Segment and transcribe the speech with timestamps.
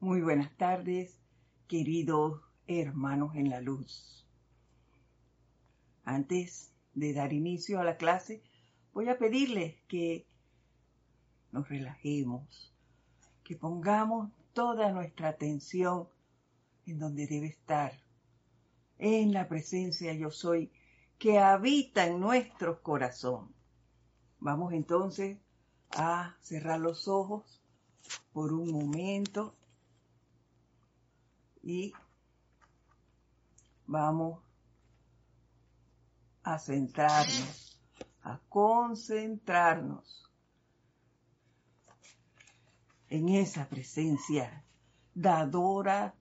[0.00, 1.18] Muy buenas tardes,
[1.66, 4.24] queridos hermanos en la luz.
[6.04, 8.40] Antes de dar inicio a la clase,
[8.92, 10.24] voy a pedirles que
[11.50, 12.72] nos relajemos,
[13.42, 16.06] que pongamos toda nuestra atención
[16.86, 17.92] en donde debe estar,
[18.98, 20.70] en la presencia yo soy
[21.18, 23.52] que habita en nuestro corazón.
[24.38, 25.38] Vamos entonces
[25.90, 27.60] a cerrar los ojos
[28.32, 29.57] por un momento
[31.68, 31.92] y
[33.86, 34.40] vamos
[36.42, 37.78] a centrarnos,
[38.22, 40.30] a concentrarnos
[43.10, 44.64] en esa presencia
[45.14, 46.14] dadora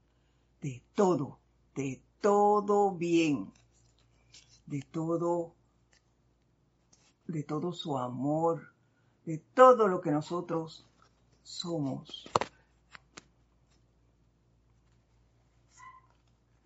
[0.59, 1.39] de todo,
[1.75, 3.53] de todo bien,
[4.65, 5.55] de todo,
[7.25, 8.73] de todo su amor,
[9.25, 10.85] de todo lo que nosotros
[11.41, 12.29] somos.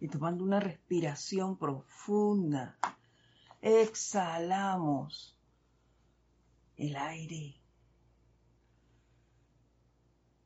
[0.02, 2.76] Y tomando una respiración profunda,
[3.62, 5.38] exhalamos
[6.76, 7.62] el aire.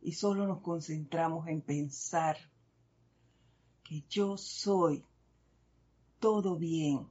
[0.01, 2.35] Y solo nos concentramos en pensar
[3.81, 5.05] que yo soy
[6.19, 7.07] todo bien,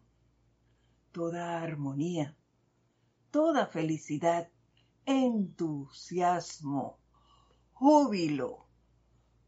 [1.13, 2.37] toda armonía,
[3.31, 4.51] toda felicidad,
[5.07, 6.99] entusiasmo,
[7.73, 8.67] júbilo,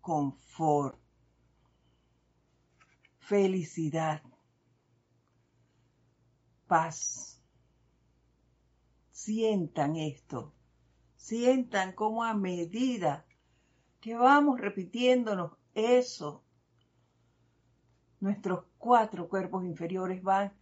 [0.01, 1.06] confort,
[3.27, 4.23] felicidad,
[6.69, 7.43] paz.
[9.11, 10.55] Sientan esto,
[11.17, 13.27] sientan como a medida
[14.01, 16.45] que vamos repitiéndonos eso,
[18.21, 20.53] nuestros cuatro cuerpos inferiores van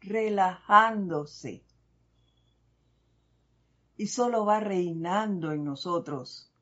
[0.00, 1.64] relajándose
[3.96, 6.52] y solo va reinando en nosotros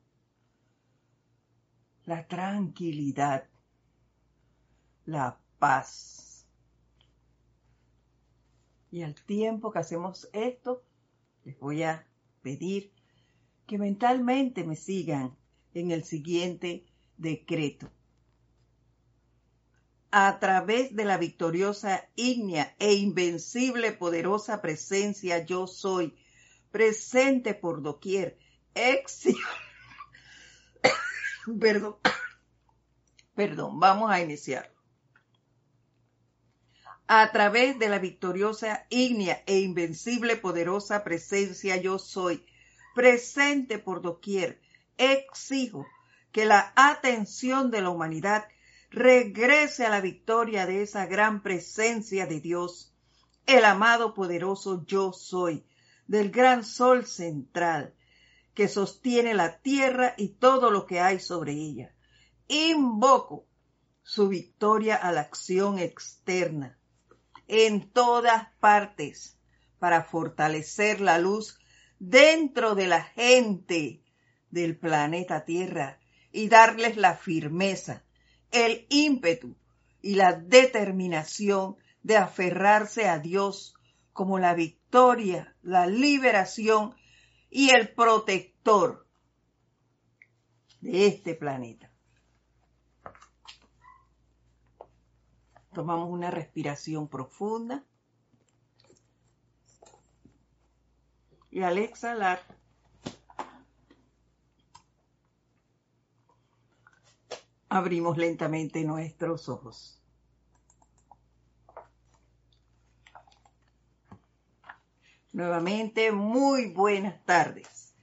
[2.05, 3.49] la tranquilidad,
[5.05, 6.47] la paz.
[8.91, 10.83] Y al tiempo que hacemos esto,
[11.43, 12.07] les voy a
[12.41, 12.91] pedir
[13.67, 15.37] que mentalmente me sigan
[15.73, 16.85] en el siguiente
[17.17, 17.91] decreto.
[20.11, 26.15] A través de la victoriosa, ígnea e invencible poderosa presencia yo soy,
[26.71, 28.39] presente por doquier,
[28.73, 29.27] ex...
[31.59, 31.97] Perdón.
[33.35, 34.73] Perdón, vamos a iniciar.
[37.11, 42.45] A través de la victoriosa, ígnea e invencible poderosa presencia yo soy,
[42.93, 44.61] presente por doquier,
[44.95, 45.87] exijo
[46.31, 48.47] que la atención de la humanidad
[48.91, 52.93] regrese a la victoria de esa gran presencia de Dios,
[53.47, 55.65] el amado poderoso yo soy,
[56.05, 57.95] del gran sol central,
[58.53, 61.91] que sostiene la tierra y todo lo que hay sobre ella.
[62.47, 63.47] Invoco
[64.03, 66.78] su victoria a la acción externa,
[67.49, 69.37] en todas partes,
[69.79, 71.59] para fortalecer la luz
[71.97, 74.03] dentro de la gente
[74.51, 75.99] del planeta Tierra
[76.31, 78.03] y darles la firmeza,
[78.51, 79.55] el ímpetu
[80.01, 83.73] y la determinación de aferrarse a Dios
[84.13, 86.95] como la victoria, la liberación
[87.49, 89.07] y el protector
[90.81, 91.88] de este planeta.
[95.79, 97.85] Tomamos una respiración profunda
[101.49, 102.41] y al exhalar
[107.69, 110.03] abrimos lentamente nuestros ojos.
[115.31, 117.95] Nuevamente, muy buenas tardes,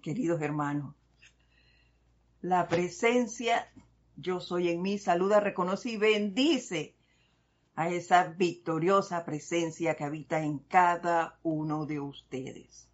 [0.00, 0.94] queridos hermanos.
[2.40, 3.70] La presencia,
[4.16, 6.96] yo soy en mí, saluda, reconoce y bendice
[7.74, 12.88] a esa victoriosa presencia que habita en cada uno de ustedes.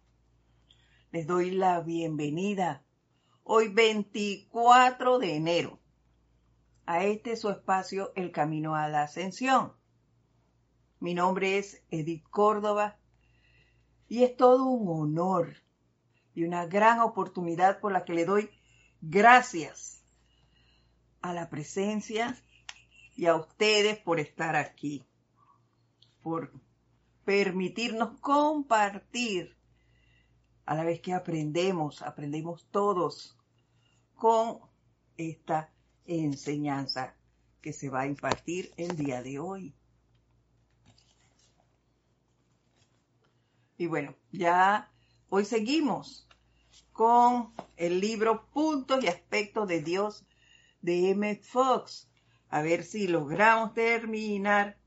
[1.11, 2.83] Les doy la bienvenida
[3.43, 5.79] hoy 24 de enero,
[6.85, 9.73] a este su espacio El Camino a la Ascensión.
[10.99, 12.97] Mi nombre es Edith Córdoba
[14.07, 15.55] y es todo un honor
[16.33, 18.49] y una gran oportunidad por la que le doy
[19.01, 19.98] gracias
[21.21, 22.37] a la presencia
[23.15, 25.05] y a ustedes por estar aquí,
[26.21, 26.51] por
[27.25, 29.55] permitirnos compartir
[30.65, 33.37] a la vez que aprendemos, aprendemos todos
[34.15, 34.59] con
[35.17, 35.73] esta
[36.05, 37.15] enseñanza
[37.61, 39.73] que se va a impartir el día de hoy.
[43.77, 44.91] Y bueno, ya
[45.29, 46.27] hoy seguimos
[46.91, 50.25] con el libro Puntos y Aspectos de Dios
[50.81, 52.09] de Emmett Fox.
[52.49, 54.77] A ver si logramos terminar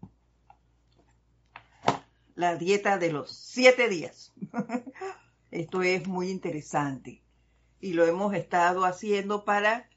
[2.34, 4.32] la dieta de los siete días.
[5.50, 7.22] Esto es muy interesante.
[7.80, 9.88] Y lo hemos estado haciendo para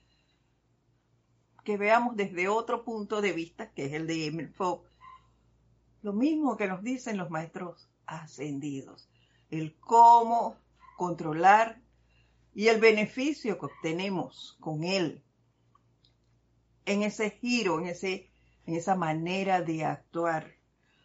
[1.64, 4.90] que veamos desde otro punto de vista, que es el de Emmett Fox,
[6.04, 9.10] lo mismo que nos dicen los maestros ascendidos,
[9.50, 10.58] el cómo
[10.98, 11.82] controlar
[12.54, 15.25] y el beneficio que obtenemos con él
[16.86, 18.30] en ese giro, en, ese,
[18.66, 20.56] en esa manera de actuar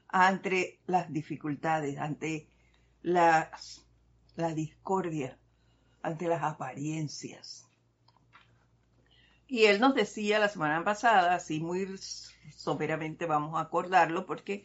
[0.09, 2.49] ante las dificultades, ante
[3.03, 3.87] las,
[4.37, 5.39] la discordia,
[6.03, 7.67] ante las apariencias.
[9.47, 11.99] Y él nos decía la semana pasada, así muy
[12.55, 14.65] soberamente vamos a acordarlo porque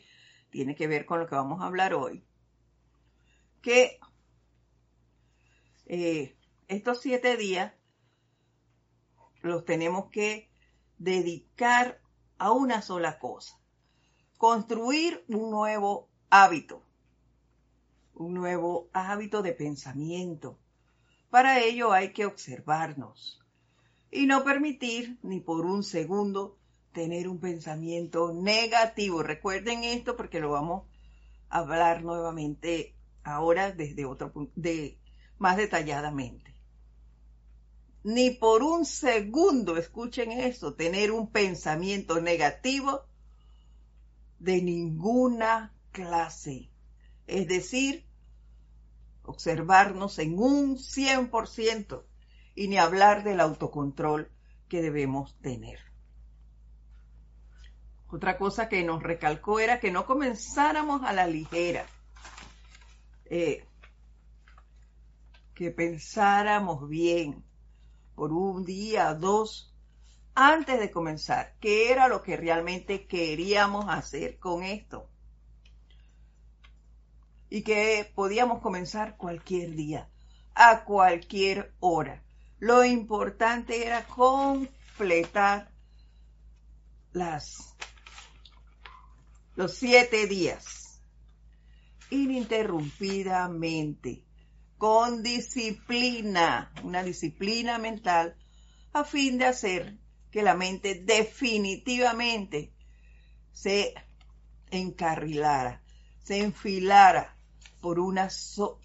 [0.52, 2.24] tiene que ver con lo que vamos a hablar hoy,
[3.62, 4.00] que
[5.88, 6.36] eh,
[6.68, 7.74] estos siete días
[9.42, 10.50] los tenemos que
[10.97, 12.00] dedicar
[12.38, 13.59] a una sola cosa,
[14.38, 16.81] construir un nuevo hábito,
[18.13, 20.57] un nuevo hábito de pensamiento.
[21.30, 23.42] Para ello hay que observarnos
[24.12, 26.57] y no permitir ni por un segundo
[26.94, 29.21] tener un pensamiento negativo.
[29.21, 30.83] Recuerden esto porque lo vamos
[31.50, 34.97] a hablar nuevamente ahora desde otro punto, de
[35.38, 36.55] más detalladamente
[38.06, 43.07] ni por un segundo, escuchen eso, tener un pensamiento negativo
[44.38, 46.69] de ninguna clase.
[47.25, 48.06] Es decir,
[49.24, 52.04] observarnos en un 100%
[52.54, 54.30] y ni hablar del autocontrol
[54.69, 55.80] que debemos tener.
[58.07, 61.88] Otra cosa que nos recalcó era que no comenzáramos a la ligera,
[63.25, 63.66] eh,
[65.56, 67.44] que pensáramos bien,
[68.16, 69.72] por un día, dos,
[70.34, 75.10] antes de comenzar, qué era lo que realmente queríamos hacer con esto.
[77.50, 80.10] Y que podíamos comenzar cualquier día,
[80.56, 82.24] a cualquier hora.
[82.60, 85.72] Lo importante era completar
[87.12, 87.76] las,
[89.56, 90.86] los siete días
[92.10, 94.25] ininterrumpidamente
[94.77, 98.36] con disciplina, una disciplina mental,
[98.94, 99.98] a fin de hacer
[100.31, 102.74] que la mente definitivamente
[103.54, 103.94] se
[104.72, 105.81] encarrilara,
[106.24, 107.38] se enfilara
[107.80, 108.30] por una,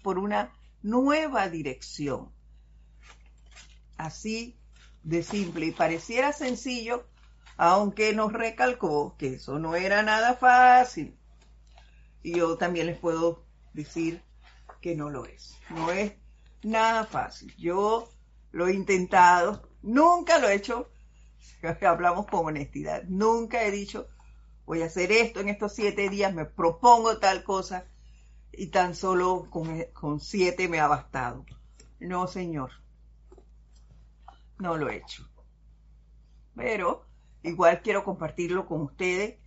[0.01, 2.31] por una nueva dirección.
[3.97, 4.57] Así
[5.03, 7.07] de simple y pareciera sencillo,
[7.57, 11.17] aunque nos recalcó que eso no era nada fácil.
[12.23, 14.23] Y yo también les puedo decir
[14.81, 15.57] que no lo es.
[15.69, 16.13] No es
[16.63, 17.55] nada fácil.
[17.57, 18.09] Yo
[18.51, 20.89] lo he intentado, nunca lo he hecho,
[21.81, 24.07] hablamos con honestidad, nunca he dicho,
[24.65, 27.85] voy a hacer esto en estos siete días, me propongo tal cosa
[28.51, 31.45] y tan solo con, con siete me ha bastado.
[31.99, 32.71] No, señor,
[34.59, 35.27] no lo he hecho.
[36.55, 37.05] Pero
[37.43, 39.37] igual quiero compartirlo con ustedes.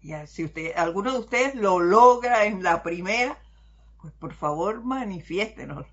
[0.00, 3.38] Y si usted, alguno de ustedes lo logra en la primera,
[4.06, 5.84] pues por favor manifiéstenos.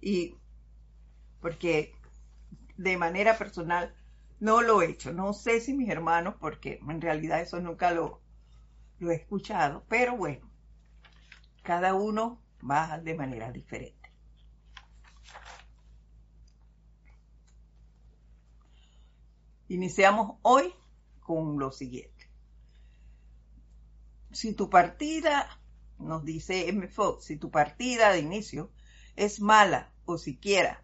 [0.00, 0.36] Y
[1.40, 1.94] porque
[2.76, 3.94] de manera personal
[4.40, 5.12] no lo he hecho.
[5.12, 8.20] No sé si mis hermanos, porque en realidad eso nunca lo,
[8.98, 10.50] lo he escuchado, pero bueno,
[11.62, 14.12] cada uno va de manera diferente.
[19.68, 20.74] Iniciamos hoy
[21.20, 22.28] con lo siguiente.
[24.30, 25.59] Si tu partida
[26.00, 26.88] nos dice M.
[26.88, 28.70] Fox, si tu partida de inicio
[29.16, 30.82] es mala o siquiera,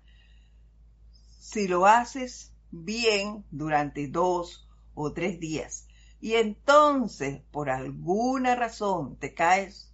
[1.39, 5.87] si lo haces bien durante dos o tres días
[6.21, 9.93] y entonces por alguna razón te caes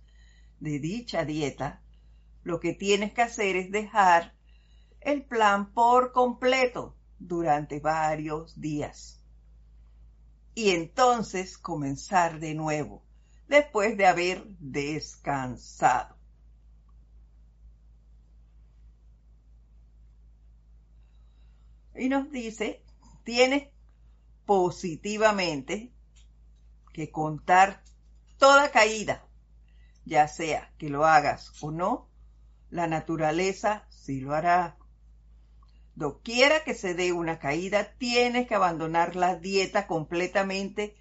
[0.61, 1.83] de dicha dieta,
[2.45, 4.35] lo que tienes que hacer es dejar
[5.01, 9.21] el plan por completo durante varios días.
[10.55, 13.03] Y entonces comenzar de nuevo
[13.53, 16.17] después de haber descansado.
[21.95, 22.83] Y nos dice,
[23.25, 23.69] tienes
[24.47, 25.93] positivamente
[26.95, 27.85] que contar
[28.39, 29.29] toda caída,
[30.07, 32.09] ya sea que lo hagas o no,
[32.71, 34.79] la naturaleza sí lo hará.
[35.95, 40.97] Doquiera que se dé una caída, tienes que abandonar la dieta completamente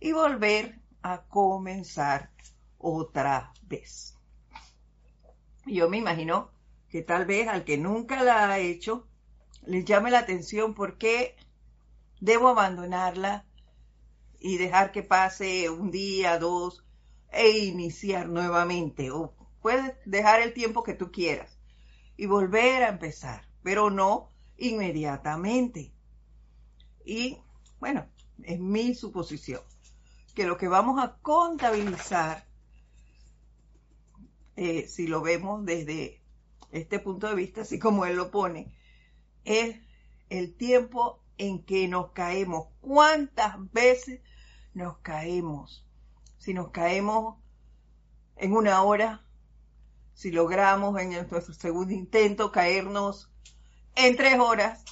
[0.00, 2.30] y volver a comenzar
[2.78, 4.16] otra vez.
[5.66, 6.50] Yo me imagino
[6.88, 9.06] que tal vez al que nunca la ha hecho
[9.66, 11.36] les llame la atención por qué
[12.20, 13.44] debo abandonarla
[14.40, 16.84] y dejar que pase un día, dos,
[17.30, 19.10] e iniciar nuevamente.
[19.10, 21.58] O puedes dejar el tiempo que tú quieras
[22.16, 25.92] y volver a empezar, pero no inmediatamente.
[27.04, 27.38] Y
[27.78, 28.06] bueno,
[28.42, 29.62] es mi suposición,
[30.34, 32.46] que lo que vamos a contabilizar,
[34.56, 36.22] eh, si lo vemos desde
[36.72, 38.74] este punto de vista, así como él lo pone,
[39.44, 39.76] es
[40.28, 42.68] el tiempo en que nos caemos.
[42.80, 44.20] ¿Cuántas veces
[44.74, 45.86] nos caemos?
[46.38, 47.38] Si nos caemos
[48.36, 49.24] en una hora,
[50.14, 53.30] si logramos en nuestro segundo intento caernos
[53.96, 54.84] en tres horas,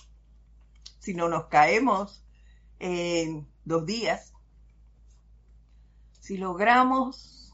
[0.98, 2.24] si no nos caemos
[2.78, 4.31] en dos días,
[6.22, 7.52] si logramos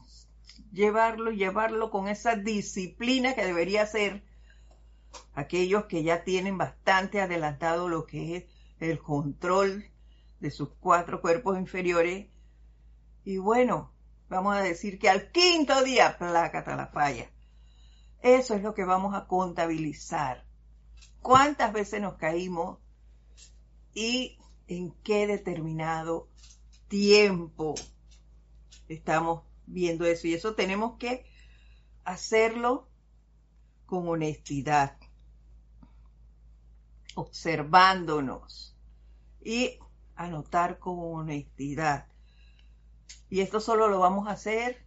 [0.71, 4.23] llevarlo, llevarlo con esa disciplina que debería ser
[5.33, 8.45] aquellos que ya tienen bastante adelantado lo que es
[8.79, 9.85] el control
[10.39, 12.27] de sus cuatro cuerpos inferiores.
[13.25, 13.91] Y bueno,
[14.29, 17.31] vamos a decir que al quinto día, plácata la falla.
[18.21, 20.45] Eso es lo que vamos a contabilizar.
[21.23, 22.77] ¿Cuántas veces nos caímos
[23.95, 26.29] y en qué determinado
[26.87, 27.73] tiempo
[28.89, 30.27] estamos viendo eso?
[30.27, 31.25] Y eso tenemos que
[32.03, 32.87] hacerlo
[33.85, 34.97] con honestidad
[37.19, 38.75] observándonos
[39.43, 39.77] y
[40.15, 42.07] anotar con honestidad.
[43.29, 44.83] Y esto solo lo vamos a hacer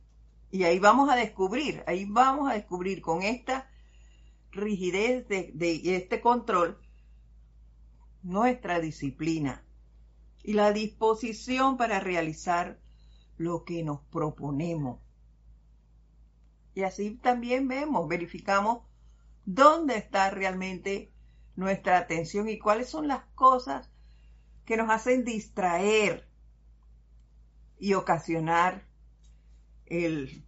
[0.51, 3.71] y ahí vamos a descubrir, ahí vamos a descubrir con esta
[4.51, 6.79] rigidez de, de este control
[8.23, 9.65] nuestra disciplina
[10.43, 12.79] y la disposición para realizar
[13.43, 15.01] lo que nos proponemos.
[16.75, 18.85] Y así también vemos, verificamos
[19.45, 21.13] dónde está realmente
[21.57, 23.91] nuestra atención y cuáles son las cosas
[24.65, 26.29] que nos hacen distraer
[27.79, 28.87] y ocasionar
[29.87, 30.45] el,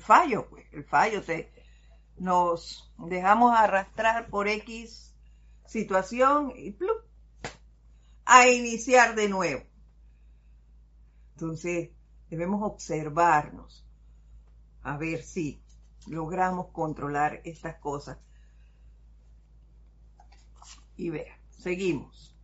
[0.00, 1.22] fallo, pues, el fallo.
[1.22, 1.52] Te,
[2.16, 5.14] nos dejamos arrastrar por X
[5.66, 7.02] situación y ¡plup!
[8.24, 9.62] a iniciar de nuevo.
[11.34, 11.90] Entonces,
[12.30, 13.84] debemos observarnos
[14.82, 15.60] a ver si
[16.06, 18.18] logramos controlar estas cosas
[20.96, 22.36] y vea, seguimos.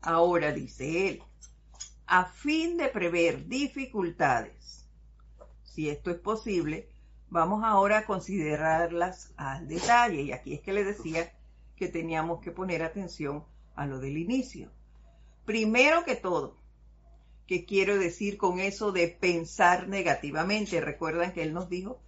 [0.00, 1.22] Ahora dice él,
[2.06, 4.88] a fin de prever dificultades,
[5.64, 6.88] si esto es posible,
[7.30, 10.22] vamos ahora a considerarlas al detalle.
[10.22, 11.32] Y aquí es que le decía
[11.76, 14.70] que teníamos que poner atención a lo del inicio.
[15.44, 16.58] Primero que todo,
[17.46, 20.80] ¿qué quiero decir con eso de pensar negativamente?
[20.80, 22.00] Recuerdan que él nos dijo,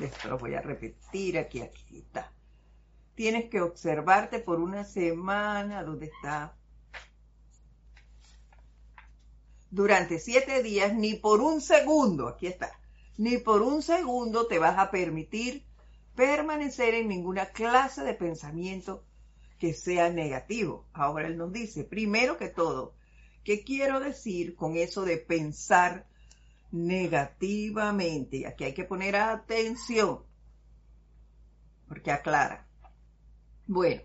[0.00, 2.30] esto lo voy a repetir aquí, aquí está
[3.14, 6.56] tienes que observarte por una semana donde está.
[9.70, 12.78] Durante siete días, ni por un segundo, aquí está,
[13.16, 15.64] ni por un segundo te vas a permitir
[16.14, 19.04] permanecer en ninguna clase de pensamiento
[19.58, 20.86] que sea negativo.
[20.92, 22.94] Ahora él nos dice, primero que todo,
[23.44, 26.06] ¿qué quiero decir con eso de pensar
[26.72, 28.46] negativamente?
[28.46, 30.24] Aquí hay que poner atención,
[31.86, 32.66] porque aclara.
[33.66, 34.02] Bueno,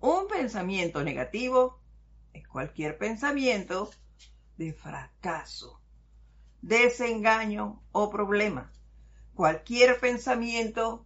[0.00, 1.80] un pensamiento negativo
[2.32, 3.90] es cualquier pensamiento
[4.56, 5.80] de fracaso,
[6.62, 8.72] desengaño o problema.
[9.34, 11.04] Cualquier pensamiento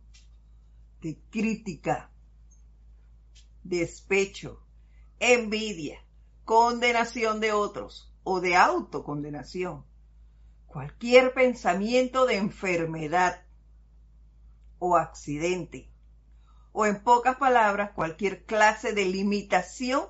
[1.01, 2.11] de crítica,
[3.65, 4.63] despecho,
[5.19, 6.05] envidia,
[6.49, 9.85] condenación de otros o de autocondenación.
[10.65, 13.43] Cualquier pensamiento de enfermedad
[14.79, 15.93] o accidente
[16.73, 20.07] o en pocas palabras cualquier clase de limitación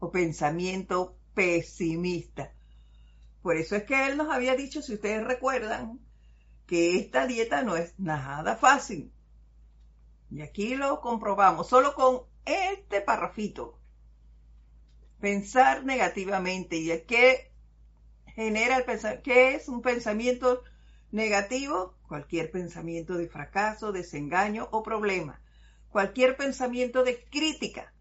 [0.00, 2.52] o pensamiento pesimista.
[3.40, 6.00] Por eso es que él nos había dicho, si ustedes recuerdan,
[6.66, 9.12] que esta dieta no es nada fácil.
[10.28, 13.78] Y aquí lo comprobamos, solo con este parrafito.
[15.22, 16.76] Pensar negativamente.
[16.76, 17.50] ¿Y qué
[18.34, 19.22] genera el pensamiento?
[19.22, 20.62] ¿Qué es un pensamiento
[21.10, 21.96] negativo?
[22.06, 25.42] Cualquier pensamiento de fracaso, desengaño o problema
[25.92, 27.92] cualquier pensamiento de crítica,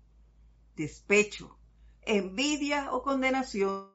[0.75, 1.59] despecho,
[2.03, 3.91] envidia o condenación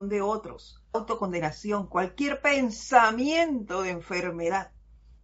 [0.00, 4.70] de otros, autocondenación, cualquier pensamiento de enfermedad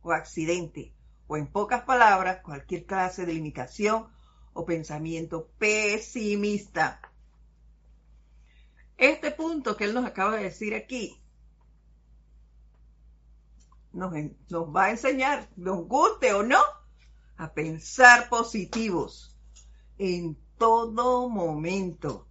[0.02, 0.92] o accidente,
[1.28, 4.08] o en pocas palabras, cualquier clase de limitación
[4.54, 7.00] o pensamiento pesimista.
[8.96, 11.20] Este punto que él nos acaba de decir aquí
[13.94, 14.12] nos,
[14.50, 16.60] nos va a enseñar, nos guste o no,
[17.36, 19.36] a pensar positivos
[19.98, 22.28] en todo momento.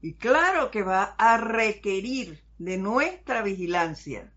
[0.00, 4.32] Y claro que va a requerir de nuestra vigilancia,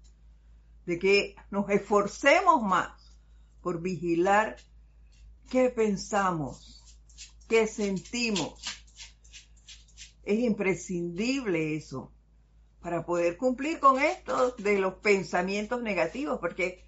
[0.86, 3.16] de que nos esforcemos más
[3.62, 4.58] por vigilar
[5.50, 6.84] qué pensamos,
[7.48, 8.62] qué sentimos.
[10.24, 12.12] Es imprescindible eso
[12.82, 16.84] para poder cumplir con esto de los pensamientos negativos, porque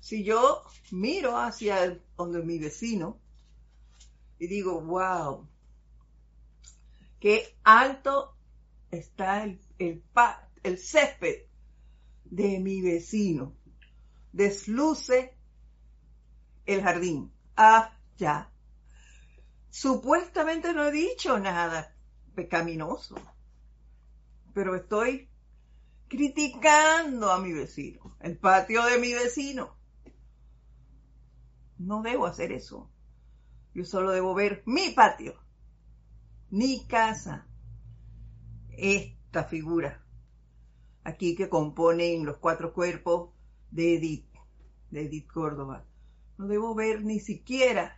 [0.00, 0.62] si yo
[0.92, 3.18] miro hacia donde mi vecino
[4.38, 5.48] y digo, wow,
[7.18, 8.36] qué alto
[8.90, 10.02] está el, el,
[10.62, 11.46] el césped
[12.24, 13.56] de mi vecino,
[14.32, 15.34] desluce
[16.66, 17.32] el jardín.
[18.16, 18.50] Ya.
[19.70, 21.94] Supuestamente no he dicho nada
[22.34, 23.16] pecaminoso
[24.56, 25.28] pero estoy
[26.08, 29.76] criticando a mi vecino, el patio de mi vecino.
[31.76, 32.90] No debo hacer eso.
[33.74, 35.34] Yo solo debo ver mi patio,
[36.48, 37.46] mi casa,
[38.70, 40.02] esta figura
[41.04, 43.34] aquí que componen los cuatro cuerpos
[43.70, 44.34] de Edith,
[44.90, 45.84] de Edith Córdoba.
[46.38, 47.96] No debo ver ni siquiera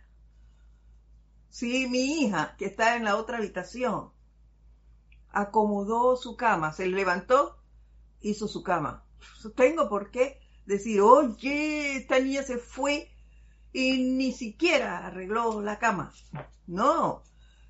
[1.49, 4.11] si mi hija, que está en la otra habitación,
[5.29, 7.57] acomodó su cama, se levantó,
[8.21, 9.03] hizo su cama.
[9.55, 13.11] Tengo por qué decir, oye, esta niña se fue
[13.73, 16.13] y ni siquiera arregló la cama.
[16.67, 17.23] No,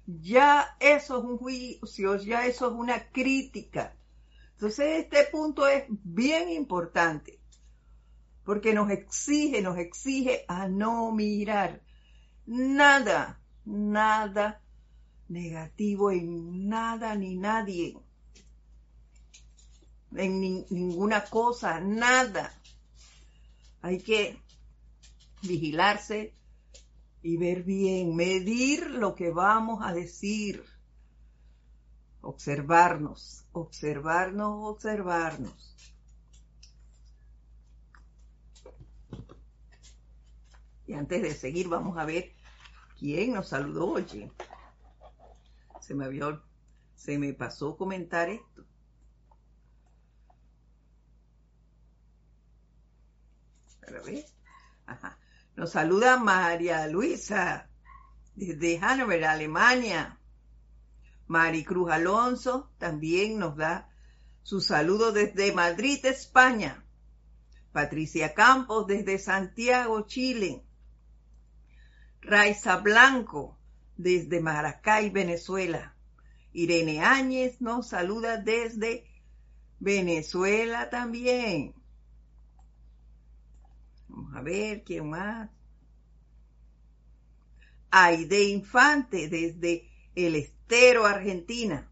[0.05, 3.95] ya eso es un juicio, ya eso es una crítica.
[4.53, 7.38] Entonces este punto es bien importante,
[8.49, 11.83] porque nos exige, nos exige a no mirar
[12.47, 14.59] nada, nada
[15.27, 17.95] negativo en nada ni nadie,
[20.15, 22.51] en ninguna cosa, nada.
[23.83, 24.41] Hay que
[25.43, 26.33] vigilarse
[27.21, 30.63] y ver bien, medir lo que vamos a decir,
[32.21, 35.98] observarnos, observarnos, observarnos.
[40.89, 42.33] Y antes de seguir, vamos a ver
[42.97, 44.31] quién nos saludó, oye
[45.79, 46.41] se me había,
[46.95, 48.65] se me pasó comentar esto.
[55.55, 57.69] Nos saluda María Luisa
[58.33, 60.19] desde Hannover, Alemania.
[61.27, 63.91] Maricruz Alonso también nos da
[64.41, 66.83] su saludo desde Madrid, España.
[67.71, 70.65] Patricia Campos desde Santiago, Chile.
[72.21, 73.57] Raiza Blanco
[73.97, 75.95] desde Maracay, Venezuela.
[76.53, 79.05] Irene Áñez nos saluda desde
[79.79, 81.75] Venezuela también.
[84.07, 85.49] Vamos a ver quién más.
[87.91, 91.89] Aide Infante desde El Estero, Argentina.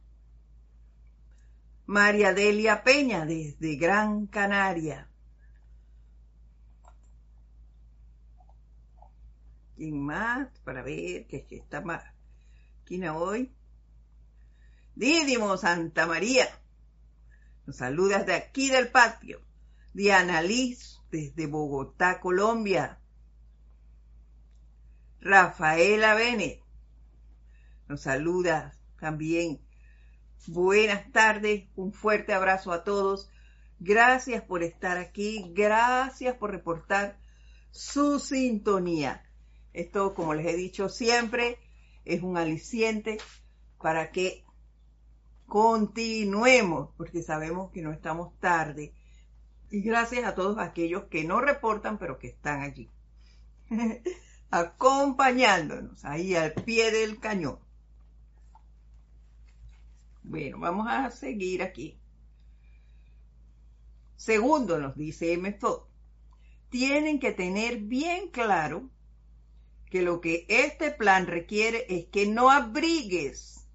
[1.85, 5.09] María Delia Peña desde Gran Canaria.
[9.77, 10.49] ¿Quién más?
[10.65, 12.03] Para ver que, está más.
[12.83, 13.53] ¿Quién hoy?
[14.95, 16.47] Dídimo Santa María.
[17.65, 19.39] Nos saludas de aquí del patio.
[19.93, 22.99] Diana Liz desde Bogotá, Colombia.
[25.21, 26.63] Rafaela Bene
[27.87, 29.61] nos saluda también.
[30.47, 33.29] Buenas tardes, un fuerte abrazo a todos.
[33.79, 37.19] Gracias por estar aquí, gracias por reportar
[37.71, 39.23] su sintonía.
[39.77, 41.59] Esto, como les he dicho siempre,
[42.03, 43.19] es un aliciente
[43.79, 44.43] para que
[45.45, 48.95] continuemos, porque sabemos que no estamos tarde.
[49.69, 52.89] Y gracias a todos aquellos que no reportan, pero que están allí,
[54.49, 57.59] acompañándonos ahí al pie del cañón.
[60.23, 61.99] Bueno, vamos a seguir aquí.
[64.15, 65.55] Segundo, nos dice M.
[66.71, 68.89] tienen que tener bien claro
[69.89, 73.65] que lo que este plan requiere es que no abrigues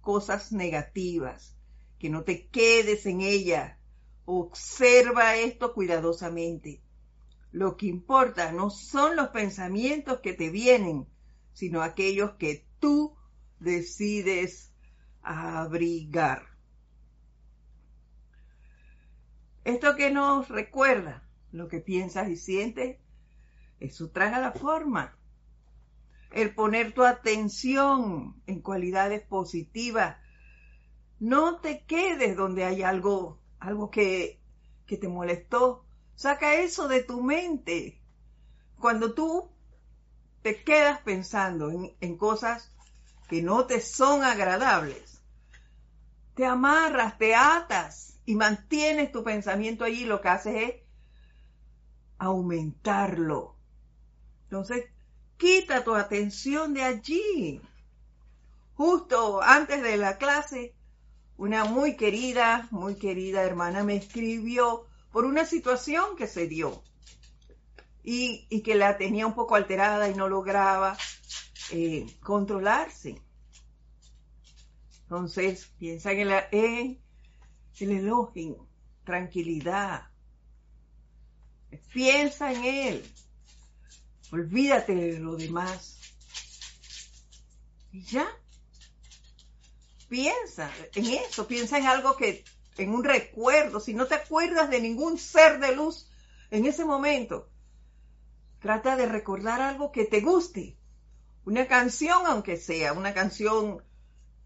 [0.00, 1.56] cosas negativas,
[1.98, 3.78] que no te quedes en ella.
[4.24, 6.82] Observa esto cuidadosamente.
[7.50, 11.06] Lo que importa no son los pensamientos que te vienen,
[11.52, 13.16] sino aquellos que tú
[13.58, 14.72] decides
[15.22, 16.46] abrigar.
[19.64, 22.98] Esto que nos recuerda lo que piensas y sientes,
[23.80, 25.16] eso traga la forma
[26.36, 30.16] el poner tu atención en cualidades positivas.
[31.18, 34.40] No te quedes donde hay algo, algo que,
[34.86, 38.00] que te molestó, Saca eso de tu mente.
[38.80, 39.50] Cuando tú
[40.42, 42.72] te quedas pensando en, cosas
[43.28, 45.22] que no te son agradables,
[46.34, 50.74] te amarras, te atas y mantienes tu pensamiento allí, lo que haces es
[52.18, 53.56] aumentarlo.
[54.44, 54.86] Entonces,
[55.36, 57.60] quita tu atención de allí.
[58.74, 60.74] Justo antes de la clase,
[61.36, 66.82] una muy querida, muy querida hermana me escribió por una situación que se dio
[68.02, 70.96] y, que la tenía un poco alterada y no lograba
[71.72, 73.20] eh, controlarse.
[75.02, 77.00] Entonces, piensa en el, en
[77.80, 78.66] el elogio,
[79.04, 80.08] tranquilidad.
[81.92, 83.12] Piensa en él.
[84.32, 85.98] Olvídate de lo demás.
[87.92, 88.26] Y ya.
[90.08, 92.44] Piensa en eso, piensa en algo que,
[92.78, 96.08] en un recuerdo, si no te acuerdas de ningún ser de luz
[96.50, 97.48] en ese momento,
[98.60, 100.76] trata de recordar algo que te guste.
[101.44, 103.82] Una canción, aunque sea una canción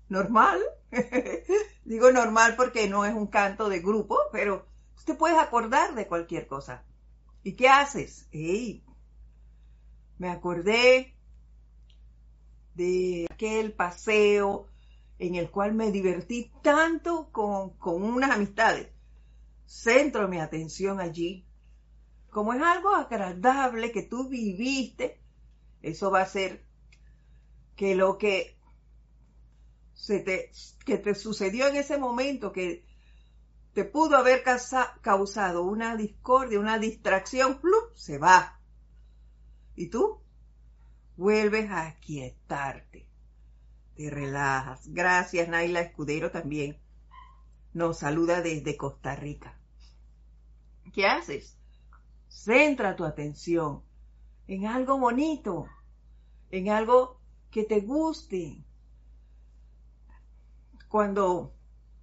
[0.09, 0.61] normal,
[1.85, 4.67] digo normal porque no es un canto de grupo, pero
[4.97, 6.85] usted puede acordar de cualquier cosa.
[7.43, 8.29] ¿Y qué haces?
[8.33, 8.85] Hey,
[10.21, 11.17] me acordé
[12.75, 14.69] de aquel paseo
[15.19, 18.89] en el cual me divertí tanto con, unas amistades.
[19.65, 21.47] Centro mi atención allí.
[22.29, 25.19] Como es algo agradable que tú viviste,
[25.81, 26.67] eso va a ser
[27.75, 28.59] que lo que
[29.95, 30.53] se te,
[30.85, 32.85] que te sucedió en ese momento, que
[33.73, 34.43] te pudo haber
[35.01, 37.59] causado una discordia, una distracción,
[37.95, 38.60] se va.
[39.81, 40.21] Y tú
[41.17, 43.09] vuelves a quietarte
[43.97, 44.93] te relajas.
[44.93, 46.79] Gracias, Naila Escudero también.
[47.73, 49.59] Nos saluda desde Costa Rica.
[50.93, 51.57] ¿Qué haces?
[52.29, 53.83] Centra tu atención
[54.49, 55.67] en algo bonito,
[56.51, 57.19] en algo
[57.51, 58.63] que te guste.
[60.91, 61.55] Cuando,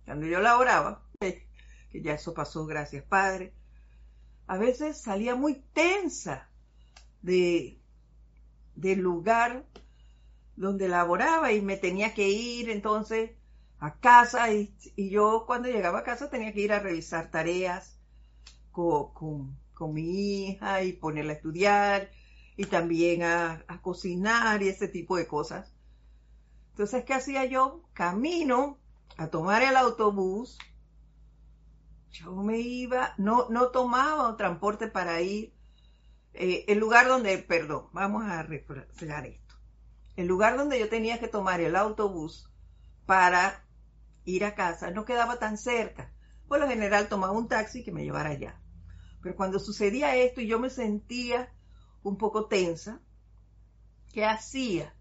[0.03, 3.53] cuando yo la oraba, que ya eso pasó, gracias Padre,
[4.47, 6.49] a veces salía muy tensa
[7.21, 7.79] de,
[8.75, 9.65] del lugar
[10.55, 13.31] donde laboraba y me tenía que ir entonces
[13.79, 17.99] a casa y, yo cuando llegaba a casa tenía que ir a revisar tareas
[18.71, 19.55] con,
[19.93, 22.11] mi hija y ponerla a estudiar
[22.55, 25.71] y también a, a, cocinar y ese tipo de cosas.
[26.71, 27.83] Entonces, ¿qué hacía yo?
[27.93, 28.77] Camino
[29.17, 30.57] a tomar el autobús.
[32.11, 35.53] Yo me iba, no, no tomaba transporte para ir.
[36.37, 39.47] Eh, el lugar donde, perdón, vamos a refrescar esto
[40.17, 42.51] el lugar donde yo tenía que tomar el autobús
[43.05, 43.63] para
[44.25, 46.11] ir a casa no quedaba tan cerca.
[46.47, 48.59] Por lo general tomaba un taxi que me llevara allá.
[49.21, 51.53] Pero cuando sucedía esto y yo me sentía
[52.01, 52.99] un poco tensa,
[54.11, 54.93] ¿qué hacía?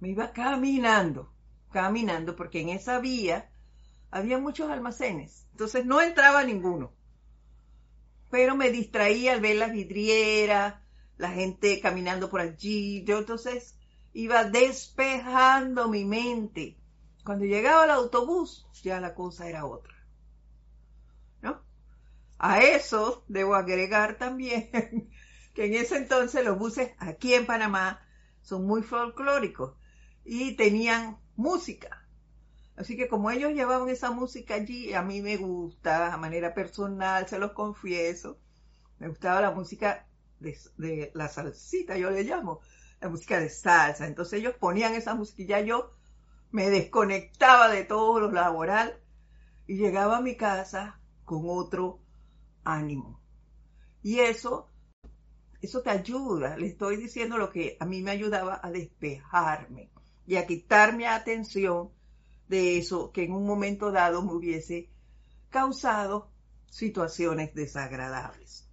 [0.00, 1.32] Me iba caminando,
[1.70, 3.50] caminando, porque en esa vía
[4.10, 5.46] había muchos almacenes.
[5.52, 6.92] Entonces no entraba ninguno.
[8.30, 10.76] Pero me distraía al ver las vidrieras,
[11.16, 13.04] la gente caminando por allí.
[13.04, 13.76] Yo entonces
[14.12, 16.78] iba despejando mi mente.
[17.24, 19.94] Cuando llegaba el autobús, ya la cosa era otra.
[21.42, 21.60] ¿No?
[22.38, 24.70] A eso debo agregar también
[25.54, 28.00] que en ese entonces los buses aquí en Panamá
[28.42, 29.74] son muy folclóricos
[30.24, 31.99] y tenían música.
[32.80, 37.28] Así que como ellos llevaban esa música allí, a mí me gusta, a manera personal,
[37.28, 38.38] se los confieso,
[38.98, 42.60] me gustaba la música de, de la salsita, yo le llamo,
[42.98, 44.06] la música de salsa.
[44.06, 45.92] Entonces ellos ponían esa ya yo
[46.52, 48.98] me desconectaba de todo lo laboral
[49.66, 52.00] y llegaba a mi casa con otro
[52.64, 53.20] ánimo.
[54.02, 54.70] Y eso,
[55.60, 56.56] eso te ayuda.
[56.56, 59.90] Le estoy diciendo lo que a mí me ayudaba a despejarme
[60.26, 61.90] y a quitarme atención
[62.50, 64.90] de eso que en un momento dado me hubiese
[65.48, 66.30] causado
[66.68, 68.70] situaciones desagradables.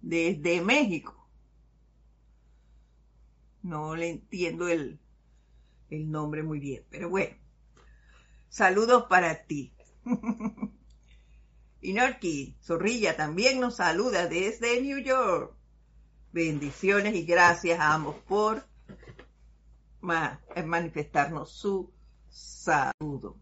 [0.00, 1.16] desde México.
[3.62, 4.98] No le entiendo el,
[5.90, 7.36] el nombre muy bien, pero bueno.
[8.48, 9.72] Saludos para ti.
[11.80, 15.54] y Norki Zorrilla también nos saluda desde New York.
[16.32, 18.64] Bendiciones y gracias a ambos por
[20.00, 21.90] manifestarnos su
[22.28, 23.36] saludo.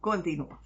[0.00, 0.60] Continúa.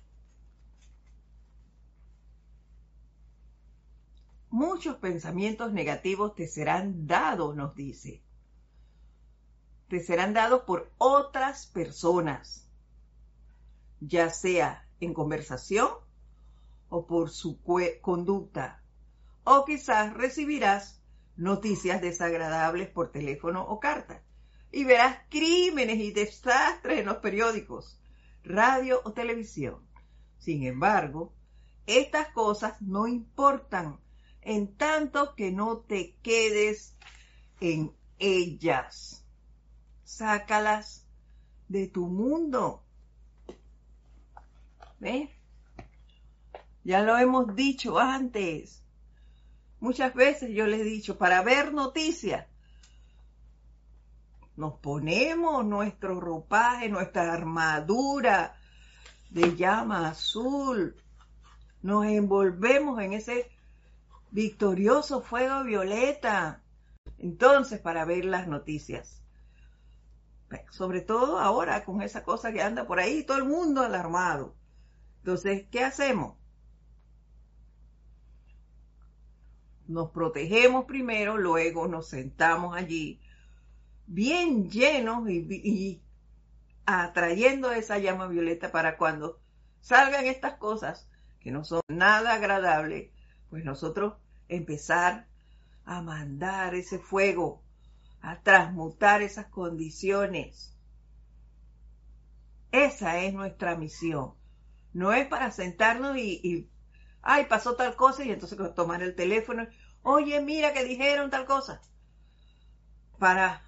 [4.54, 8.22] muchos pensamientos negativos te serán dados, nos dice.
[9.88, 12.68] Te serán dados por otras personas,
[14.00, 15.88] ya sea en conversación
[16.88, 17.58] o por su
[18.00, 18.80] conducta.
[19.42, 21.02] O quizás recibirás
[21.36, 24.22] noticias desagradables por teléfono o carta.
[24.70, 28.00] Y verás crímenes y desastres en los periódicos,
[28.42, 29.86] radio o televisión.
[30.38, 31.32] Sin embargo,
[31.86, 34.00] estas cosas no importan
[34.42, 36.96] en tanto que no te quedes
[37.60, 39.24] en ellas.
[40.04, 41.06] Sácalas
[41.68, 42.82] de tu mundo.
[45.00, 45.30] ¿Ves?
[46.84, 48.83] Ya lo hemos dicho antes.
[49.84, 52.46] Muchas veces yo les he dicho, para ver noticias,
[54.56, 58.56] nos ponemos nuestro ropaje, nuestra armadura
[59.28, 60.96] de llama azul,
[61.82, 63.50] nos envolvemos en ese
[64.30, 66.62] victorioso fuego violeta,
[67.18, 69.22] entonces para ver las noticias.
[70.70, 74.54] Sobre todo ahora con esa cosa que anda por ahí, todo el mundo alarmado.
[75.18, 76.38] Entonces, ¿qué hacemos?
[79.86, 83.20] Nos protegemos primero, luego nos sentamos allí,
[84.06, 86.02] bien llenos y, y
[86.86, 89.38] atrayendo esa llama violeta para cuando
[89.80, 91.08] salgan estas cosas
[91.40, 93.10] que no son nada agradables,
[93.50, 94.14] pues nosotros
[94.48, 95.26] empezar
[95.84, 97.62] a mandar ese fuego,
[98.20, 100.74] a transmutar esas condiciones.
[102.72, 104.34] Esa es nuestra misión.
[104.92, 106.68] No es para sentarnos y,
[107.24, 109.66] ay, pasó tal cosa y entonces tomar el teléfono,
[110.02, 111.80] oye, mira que dijeron tal cosa.
[113.18, 113.62] Para,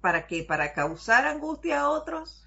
[0.00, 0.44] ¿para qué?
[0.44, 2.46] ¿Para causar angustia a otros?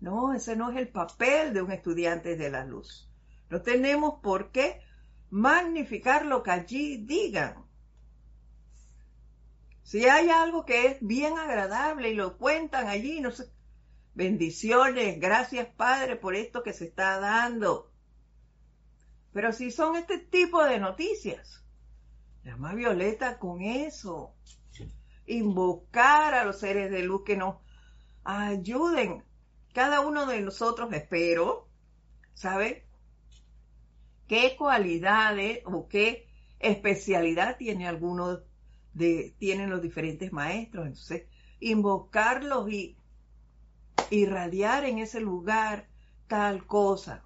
[0.00, 3.08] No, ese no es el papel de un estudiante de la luz.
[3.48, 4.82] No tenemos por qué
[5.30, 7.64] magnificar lo que allí digan.
[9.84, 13.44] Si hay algo que es bien agradable y lo cuentan allí, no sé,
[14.14, 17.91] bendiciones, gracias Padre por esto que se está dando.
[19.32, 21.64] Pero si son este tipo de noticias,
[22.44, 24.34] llama Violeta con eso.
[25.26, 27.56] Invocar a los seres de luz que nos
[28.24, 29.24] ayuden.
[29.72, 31.68] Cada uno de nosotros, espero,
[32.34, 32.86] ¿sabe?
[34.32, 36.26] qué cualidades o qué
[36.58, 38.40] especialidad tiene alguno
[38.94, 40.86] de, tienen los diferentes maestros.
[40.86, 41.24] Entonces,
[41.60, 42.96] invocarlos y
[44.08, 45.86] irradiar en ese lugar
[46.28, 47.22] tal cosa.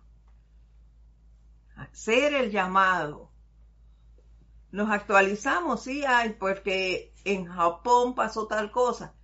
[1.76, 3.30] Hacer el llamado.
[4.72, 9.14] Nos actualizamos, sí, hay, porque en Japón pasó tal cosa.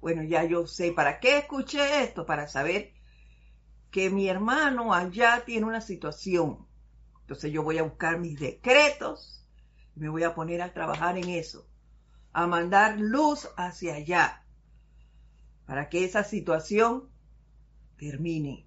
[0.00, 2.26] Bueno, ya yo sé, ¿para qué escuché esto?
[2.26, 2.92] Para saber
[3.90, 6.66] que mi hermano allá tiene una situación
[7.32, 9.42] entonces yo voy a buscar mis decretos
[9.96, 11.66] y me voy a poner a trabajar en eso,
[12.34, 14.44] a mandar luz hacia allá,
[15.64, 17.08] para que esa situación
[17.96, 18.66] termine.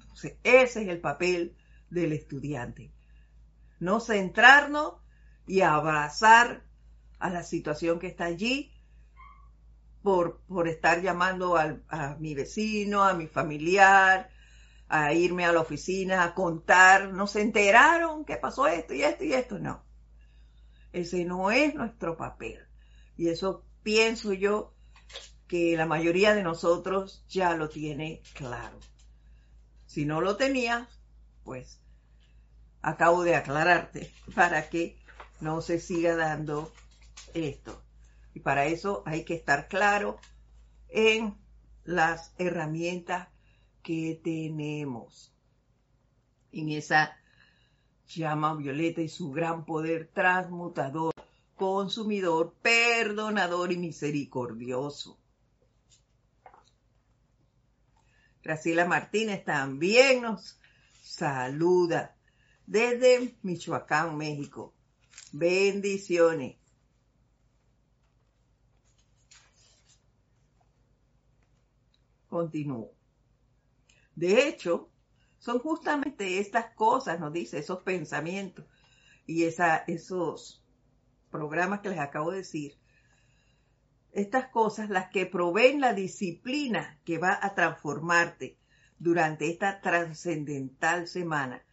[0.00, 1.56] Entonces ese es el papel
[1.90, 2.92] del estudiante.
[3.80, 4.94] No centrarnos
[5.46, 6.64] y abrazar
[7.18, 8.72] a la situación que está allí
[10.02, 14.30] por, por estar llamando a mi vecino, a mi familiar,
[14.88, 19.24] a irme a la oficina a contar, no se enteraron que pasó esto y esto
[19.24, 19.82] y esto, no.
[20.92, 22.60] Ese no es nuestro papel.
[23.16, 24.74] Y eso pienso yo
[25.48, 28.78] que la mayoría de nosotros ya lo tiene claro.
[29.86, 30.88] Si no lo tenía,
[31.44, 31.80] pues
[32.82, 34.98] acabo de aclararte para que
[35.40, 36.72] no se siga dando
[37.34, 37.82] esto.
[38.34, 40.18] Y para eso hay que estar claro
[40.88, 41.36] en
[41.84, 43.28] las herramientas
[43.82, 45.32] que tenemos
[46.50, 47.16] en esa
[48.06, 51.12] llama violeta y su gran poder transmutador,
[51.56, 55.18] consumidor, perdonador y misericordioso.
[58.42, 60.58] Graciela Martínez también nos
[61.14, 62.16] saluda
[62.66, 64.74] desde Michoacán, México.
[65.32, 66.56] Bendiciones.
[72.28, 72.90] Continúo.
[74.16, 74.90] De hecho,
[75.38, 78.64] son justamente estas cosas, nos dice, esos pensamientos
[79.26, 80.64] y esos
[81.30, 82.76] programas que les acabo de decir,
[84.10, 88.58] estas cosas las que proveen la disciplina que va a transformarte
[88.98, 91.64] durante esta trascendental semana.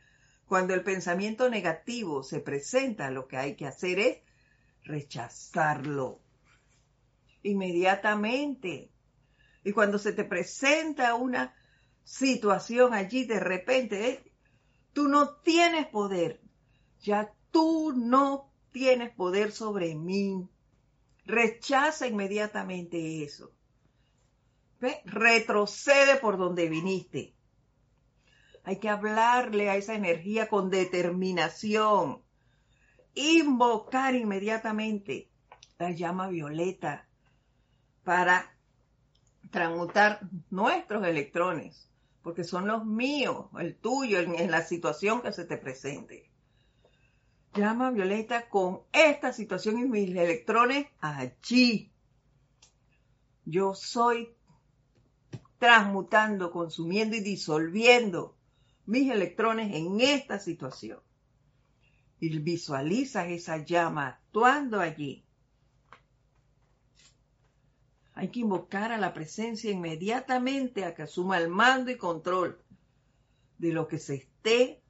[0.47, 4.17] Cuando el pensamiento negativo se presenta, lo que hay que hacer es
[4.83, 6.19] rechazarlo
[7.43, 8.91] inmediatamente.
[9.63, 11.53] Y cuando se te presenta una
[12.03, 14.31] situación allí de repente, ¿eh?
[14.93, 16.41] tú no tienes poder,
[16.99, 20.47] ya tú no tienes poder sobre mí.
[21.25, 23.51] Rechaza inmediatamente eso.
[25.05, 27.35] Retrocede por donde viniste.
[28.63, 32.21] Hay que hablarle a esa energía con determinación.
[33.13, 35.29] Invocar inmediatamente
[35.77, 37.07] la llama violeta
[38.03, 38.55] para
[39.51, 41.89] transmutar nuestros electrones,
[42.23, 46.29] porque son los míos, el tuyo, en, la situación que se te presente.
[47.53, 51.91] Llama violeta con esta situación y mis electrones allí.
[53.43, 54.33] Yo soy
[55.61, 58.35] transmutando, consumiendo y disolviendo
[58.87, 60.99] mis electrones en esta situación.
[62.19, 65.23] Y visualizas esa llama actuando allí
[68.21, 72.61] hay que invocar a la presencia inmediatamente a que asuma el mando y control
[73.57, 74.83] de lo que se esté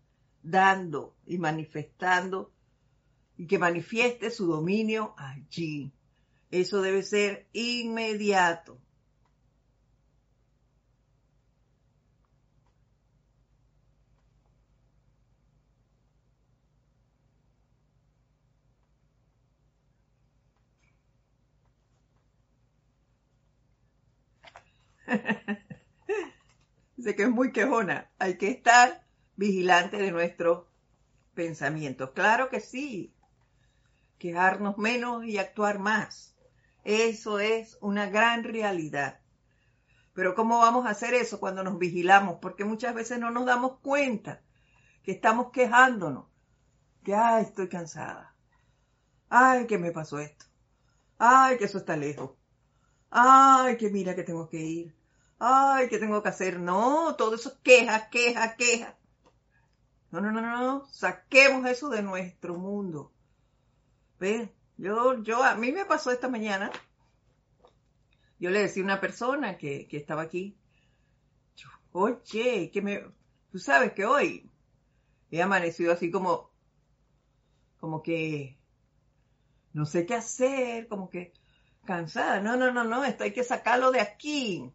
[0.44, 2.52] dando y manifestando
[3.38, 5.94] y que manifieste su dominio allí.
[6.50, 8.80] Eso debe ser inmediato.
[26.96, 28.12] Dice que es muy quejona.
[28.20, 30.68] Hay que estar vigilante de nuestros
[31.34, 32.12] pensamientos.
[32.12, 33.14] Claro que sí.
[34.18, 36.36] Quejarnos menos y actuar más.
[36.84, 39.20] Eso es una gran realidad.
[40.14, 42.38] Pero ¿cómo vamos a hacer eso cuando nos vigilamos?
[42.42, 44.42] Porque muchas veces no nos damos cuenta
[45.04, 46.26] que estamos quejándonos.
[47.04, 48.36] Que, ay, estoy cansada.
[49.30, 50.46] Ay, que me pasó esto.
[51.18, 52.32] Ay, que eso está lejos.
[53.10, 55.01] Ay, que mira que tengo que ir
[55.44, 56.60] ay, ¿qué tengo que hacer?
[56.60, 58.96] No, todo eso es queja, queja, queja.
[60.12, 63.12] No, no, no, no, saquemos eso de nuestro mundo.
[64.20, 64.50] ¿Ves?
[64.78, 66.72] Yo, yo, a mí me pasó esta mañana.
[68.40, 70.56] Yo le decía a una persona que, que estaba aquí,
[71.92, 73.04] oye, que me,
[73.52, 74.48] tú sabes que hoy
[75.32, 76.52] he amanecido así como,
[77.80, 78.60] como que,
[79.74, 81.34] no sé qué hacer, como que
[81.86, 82.42] cansada.
[82.42, 84.72] No, no, no, no, esto hay que sacarlo de aquí.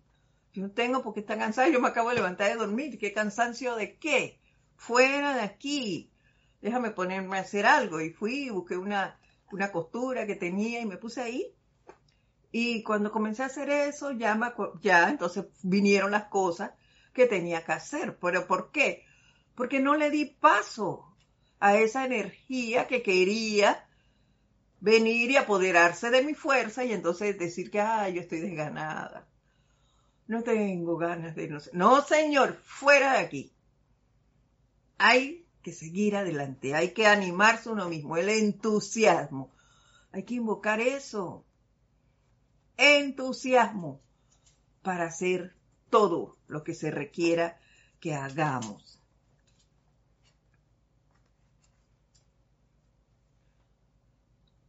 [0.56, 2.98] No tengo porque está cansada, yo me acabo de levantar de dormir.
[2.98, 4.40] ¿Qué cansancio de qué?
[4.74, 6.10] Fuera de aquí.
[6.62, 8.00] Déjame ponerme a hacer algo.
[8.00, 9.18] Y fui, busqué una,
[9.52, 11.54] una costura que tenía y me puse ahí.
[12.52, 16.72] Y cuando comencé a hacer eso, ya, me, ya entonces vinieron las cosas
[17.12, 18.18] que tenía que hacer.
[18.18, 19.04] ¿Pero por qué?
[19.54, 21.14] Porque no le di paso
[21.60, 23.86] a esa energía que quería
[24.80, 29.26] venir y apoderarse de mi fuerza y entonces decir que, ay, yo estoy desganada
[30.28, 33.52] no tengo ganas de no No, señor, fuera de aquí.
[34.98, 39.52] Hay que seguir adelante, hay que animarse uno mismo, el entusiasmo.
[40.12, 41.44] Hay que invocar eso.
[42.76, 44.00] Entusiasmo
[44.82, 45.54] para hacer
[45.90, 47.58] todo lo que se requiera
[48.00, 49.00] que hagamos.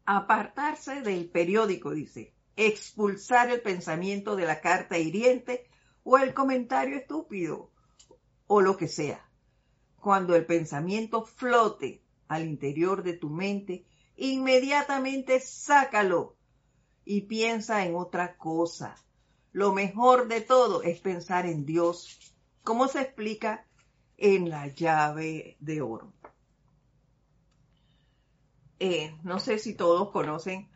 [0.06, 5.70] Apartarse del periódico, dice expulsar el pensamiento de la carta hiriente
[6.04, 7.72] o el comentario estúpido
[8.48, 9.30] o lo que sea.
[10.02, 16.36] Cuando el pensamiento flote al interior de tu mente, inmediatamente sácalo
[17.06, 18.96] y piensa en otra cosa.
[19.52, 22.20] Lo mejor de todo es pensar en Dios,
[22.63, 23.65] como se explica
[24.17, 26.12] en la llave de oro.
[28.80, 30.70] Eh, no sé si todos conocen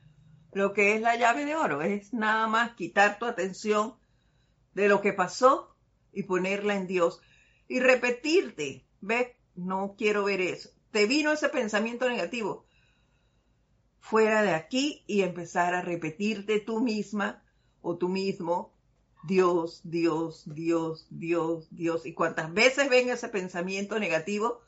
[0.53, 1.81] lo que es la llave de oro.
[1.81, 3.95] Es nada más quitar tu atención
[4.73, 5.75] de lo que pasó
[6.13, 7.21] y ponerla en Dios
[7.67, 10.69] y repetirte, ve, no quiero ver eso.
[10.91, 12.65] Te vino ese pensamiento negativo.
[13.99, 17.41] Fuera de aquí y empezar a repetirte tú misma
[17.81, 18.73] o tú mismo,
[19.23, 22.05] Dios, Dios, Dios, Dios, Dios.
[22.05, 24.59] Y cuantas veces venga ese pensamiento negativo,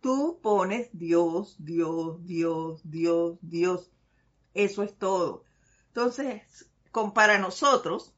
[0.00, 3.90] tú pones Dios, Dios, Dios, Dios, Dios.
[4.54, 5.44] Eso es todo.
[5.88, 6.68] Entonces,
[7.14, 8.12] para nosotros,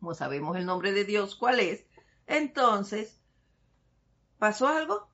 [0.00, 1.86] como sabemos el nombre de Dios cuál es,
[2.26, 3.20] entonces,
[4.38, 5.08] ¿pasó algo?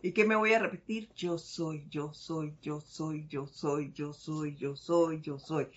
[0.00, 1.10] ¿Y qué me voy a repetir?
[1.14, 5.68] Yo soy, yo soy, yo soy, yo soy, yo soy, yo soy, yo soy.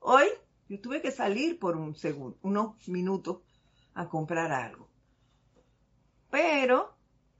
[0.00, 0.26] Hoy
[0.68, 3.38] yo tuve que salir por un segundo, unos minutos
[3.94, 4.86] a comprar algo.
[6.30, 6.94] Pero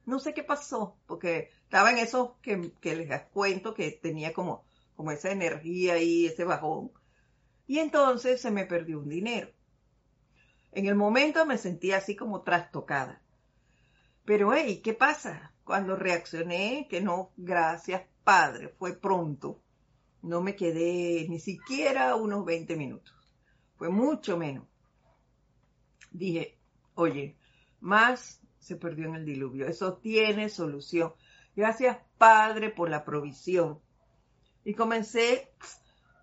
[0.07, 4.65] no sé qué pasó, porque estaba en eso que, les cuento que tenía como,
[4.97, 6.91] como esa energía y ese bajón.
[7.69, 9.53] Y entonces se me perdió un dinero.
[10.73, 13.23] En el momento me sentía así como trastocada.
[14.25, 15.55] Pero, hey, ¿qué pasa?
[15.63, 19.63] Cuando reaccioné, que no, gracias, padre, fue pronto.
[20.23, 23.15] No me quedé ni siquiera unos 20 minutos.
[23.77, 24.67] Fue mucho menos.
[26.11, 26.59] Dije,
[26.97, 27.37] oye,
[27.79, 29.69] más se perdió en el diluvio.
[29.69, 31.13] Eso tiene solución.
[31.57, 33.81] Gracias, Padre, por la provisión.
[34.65, 35.53] Y comencé,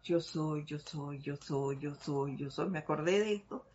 [0.04, 2.70] yo soy, yo soy, yo soy, yo soy, yo soy.
[2.70, 3.66] Me acordé de esto.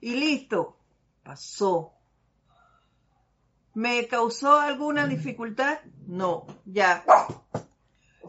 [0.00, 0.76] Y listo,
[1.22, 1.92] pasó.
[3.74, 5.78] ¿Me causó alguna dificultad?
[6.06, 7.04] No, ya.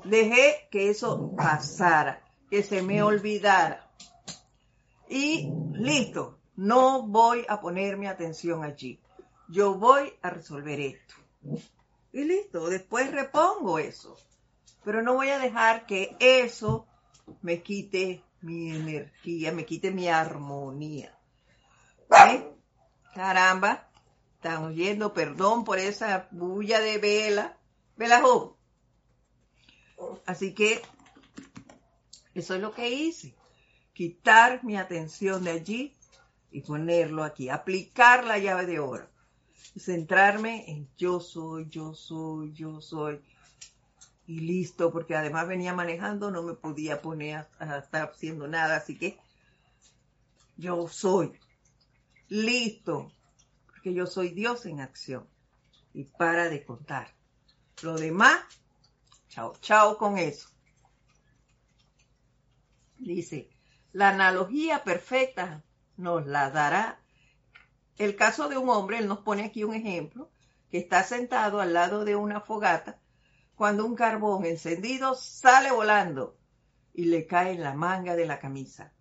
[0.03, 3.89] Dejé que eso pasara, que se me olvidara.
[5.09, 8.99] Y listo, no voy a poner mi atención allí.
[9.49, 11.15] Yo voy a resolver esto.
[12.17, 14.17] Y listo, después repongo eso.
[14.83, 16.87] Pero no voy a dejar que eso
[17.43, 21.15] me quite mi energía, me quite mi armonía.
[22.09, 22.51] ¿Eh?
[23.13, 23.91] Caramba,
[24.33, 27.55] están oyendo, perdón por esa bulla de vela.
[27.95, 28.57] Velajo.
[30.25, 30.81] Así que
[32.33, 33.35] eso es lo que hice.
[33.93, 35.95] Quitar mi atención de allí
[36.49, 37.49] y ponerlo aquí.
[37.49, 39.07] Aplicar la llave de oro.
[39.75, 43.21] Centrarme en yo soy, yo soy, yo soy.
[44.25, 48.77] Y listo, porque además venía manejando, no me podía poner a, estar haciendo nada.
[48.77, 49.17] Así que
[50.57, 51.33] yo soy.
[52.27, 53.11] Listo.
[53.67, 55.27] Porque yo soy Dios en acción.
[55.93, 57.13] Y para de contar.
[57.81, 58.39] Lo demás,
[59.29, 60.49] chao, chao con eso.
[62.97, 63.49] Dice,
[63.93, 65.63] la analogía perfecta
[65.95, 66.99] nos la dará
[67.97, 70.29] el caso de un hombre, él nos pone aquí un ejemplo,
[70.69, 72.99] que está sentado al lado de una fogata
[73.55, 76.37] cuando un carbón encendido sale volando
[76.93, 78.93] y le cae en la manga de la camisa.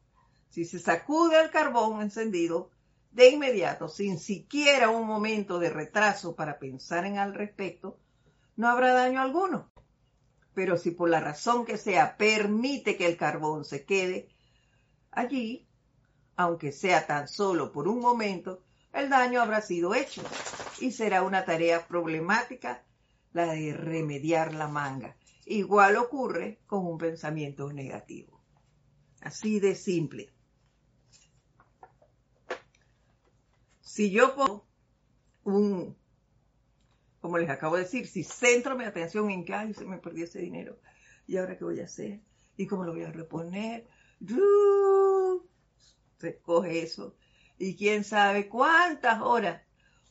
[0.48, 2.70] Si se sacude el carbón encendido,
[3.10, 7.98] de inmediato, sin siquiera un momento de retraso para pensar en al respecto,
[8.56, 9.70] no habrá daño alguno.
[10.54, 14.28] Pero si por la razón que sea permite que el carbón se quede
[15.10, 15.66] allí,
[16.36, 18.62] aunque sea tan solo por un momento,
[18.96, 20.22] el daño habrá sido hecho
[20.80, 22.82] y será una tarea problemática
[23.32, 25.16] la de remediar la manga.
[25.44, 28.40] Igual ocurre con un pensamiento negativo.
[29.20, 30.32] Así de simple.
[33.80, 34.66] Si yo pongo
[35.44, 35.96] un,
[37.20, 40.24] como les acabo de decir, si centro mi atención en que, ay, se me perdió
[40.24, 40.78] ese dinero,
[41.26, 42.20] ¿y ahora qué voy a hacer?
[42.56, 43.86] ¿Y cómo lo voy a reponer?
[46.18, 47.14] Se coge eso
[47.58, 49.62] y quién sabe cuántas horas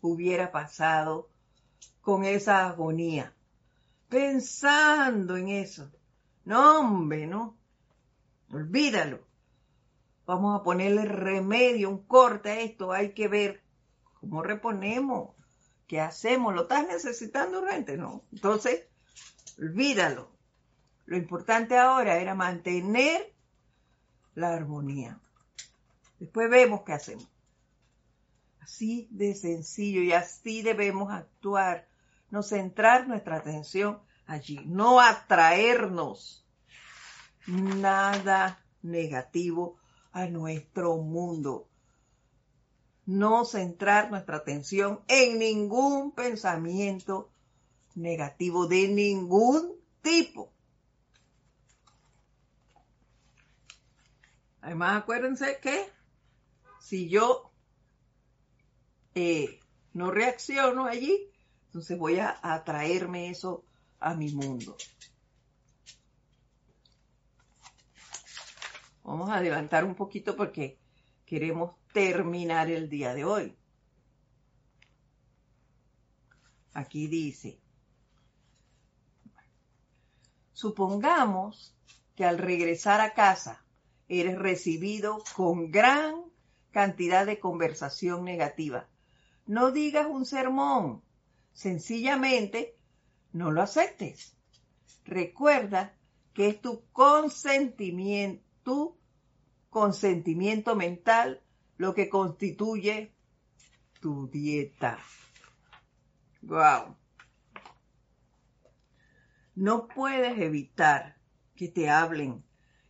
[0.02, 1.30] hubiera pasado
[2.02, 3.34] con esa agonía,
[4.10, 5.92] pensando en eso.
[6.44, 7.58] No, hombre, no.
[8.52, 9.26] Olvídalo.
[10.26, 12.92] Vamos a ponerle remedio, un corte a esto.
[12.92, 13.64] Hay que ver
[14.20, 15.36] cómo reponemos,
[15.88, 16.54] qué hacemos.
[16.54, 17.98] ¿Lo estás necesitando urgente?
[17.98, 18.24] No.
[18.32, 18.88] Entonces,
[19.58, 20.32] olvídalo.
[21.06, 23.34] Lo importante ahora era mantener
[24.34, 25.20] la armonía.
[26.20, 27.28] Después vemos qué hacemos.
[28.66, 31.88] Así de sencillo y así debemos actuar,
[32.32, 36.44] no centrar nuestra atención allí, no atraernos
[37.46, 39.78] nada negativo
[40.12, 41.70] a nuestro mundo.
[43.06, 47.30] No centrar nuestra atención en ningún pensamiento
[47.94, 50.52] negativo de ningún tipo.
[54.60, 55.88] Además, acuérdense que
[56.80, 57.52] si yo
[59.16, 59.62] eh,
[59.94, 61.32] no reacciono allí,
[61.68, 63.64] entonces voy a atraerme eso
[64.00, 64.76] a mi mundo.
[69.04, 70.78] Vamos a adelantar un poquito porque
[71.26, 73.58] queremos terminar el día de hoy.
[76.74, 77.62] Aquí dice,
[80.52, 81.74] supongamos
[82.16, 83.64] que al regresar a casa
[84.10, 86.26] eres recibido con gran
[86.72, 88.90] cantidad de conversación negativa
[89.46, 91.04] no digas un sermón,
[91.54, 92.78] sencillamente
[93.32, 94.36] no lo aceptes.
[95.06, 95.96] Recuerda
[96.34, 98.98] que es tu consentimiento, tu
[99.70, 101.42] consentimiento mental
[101.78, 103.14] lo que constituye
[104.00, 104.98] tu dieta.
[106.42, 106.96] Wow.
[109.56, 111.18] No puedes evitar
[111.56, 112.44] que te hablen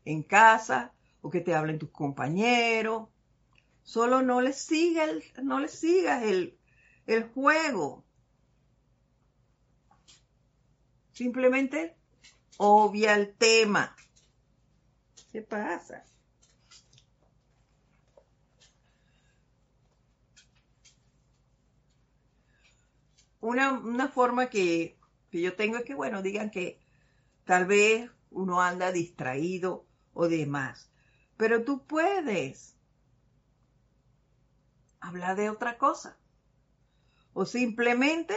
[0.06, 3.10] en casa o que te hablen tus compañeros
[3.86, 6.58] Solo no le sigas el, no le sigas el,
[7.06, 8.04] el juego.
[11.14, 11.96] Simplemente
[12.58, 13.96] obvia el tema.
[15.32, 16.04] ¿Qué pasa?
[23.40, 24.98] Una, una forma que,
[25.30, 26.80] que yo tengo es que, bueno, digan que
[27.44, 30.92] tal vez uno anda distraído o demás.
[31.38, 32.75] Pero tú puedes
[35.06, 36.18] habla de otra cosa.
[37.34, 38.36] O simplemente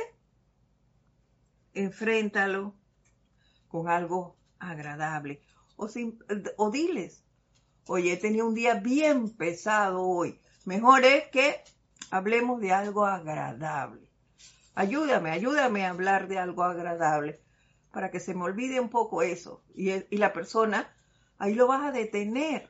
[1.73, 2.75] enfréntalo
[3.69, 5.43] con algo agradable.
[5.77, 5.89] O,
[6.57, 7.25] o diles,
[7.87, 10.41] oye, he tenido un día bien pesado hoy.
[10.65, 11.63] Mejor es que
[12.11, 14.11] hablemos de algo agradable.
[14.75, 17.41] Ayúdame, ayúdame a hablar de algo agradable
[17.93, 19.65] para que se me olvide un poco eso.
[19.75, 20.95] Y, y la persona,
[21.39, 22.69] ahí lo vas a detener.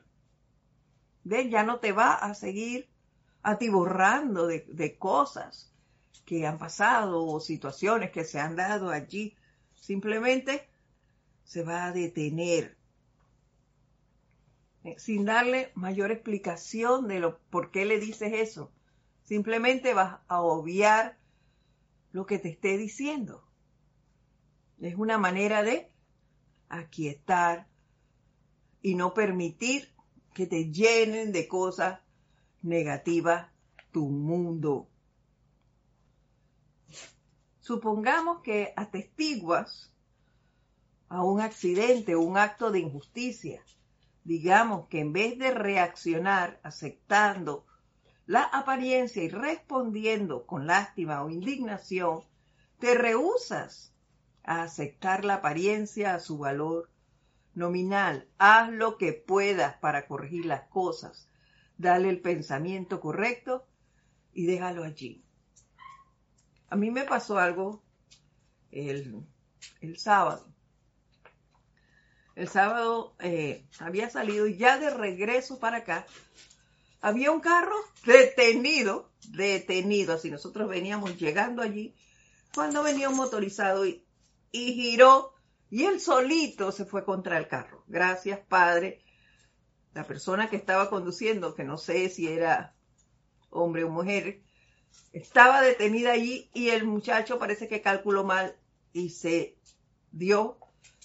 [1.23, 1.49] ¿Ves?
[1.49, 2.88] Ya no te va a seguir
[3.41, 5.73] atiborrando de, de cosas
[6.25, 9.35] que han pasado o situaciones que se han dado allí.
[9.75, 10.67] Simplemente
[11.43, 12.77] se va a detener
[14.83, 18.71] eh, sin darle mayor explicación de lo por qué le dices eso.
[19.23, 21.17] Simplemente vas a obviar
[22.11, 23.43] lo que te esté diciendo.
[24.79, 25.91] Es una manera de
[26.69, 27.67] aquietar
[28.81, 29.89] y no permitir
[30.33, 31.99] que te llenen de cosas
[32.61, 33.47] negativas
[33.91, 34.87] tu mundo.
[37.59, 39.91] Supongamos que atestiguas
[41.07, 43.63] a un accidente o un acto de injusticia
[44.23, 47.65] digamos que en vez de reaccionar aceptando
[48.25, 52.21] la apariencia y respondiendo con lástima o indignación,
[52.79, 53.93] te rehusas
[54.43, 56.91] a aceptar la apariencia a su valor
[57.55, 58.27] nominal.
[58.37, 61.28] Haz lo que puedas para corregir las cosas.
[61.79, 63.65] Dale el pensamiento correcto
[64.33, 65.23] y déjalo allí.
[66.69, 67.81] A mí me pasó algo
[68.69, 69.25] el,
[69.81, 70.45] el sábado
[72.39, 76.05] el sábado eh, había salido y ya de regreso para acá
[77.01, 77.75] había un carro
[78.05, 81.95] detenido, detenido, así nosotros veníamos llegando allí,
[82.55, 84.05] cuando venía un motorizado y,
[84.51, 85.33] y giró
[85.69, 87.83] y él solito se fue contra el carro.
[87.87, 89.01] Gracias, Padre.
[89.93, 92.75] La persona que estaba conduciendo, que no sé si era
[93.49, 94.41] hombre o mujer,
[95.13, 98.55] estaba detenida allí y el muchacho parece que calculó mal
[98.93, 99.57] y se
[100.11, 100.57] dio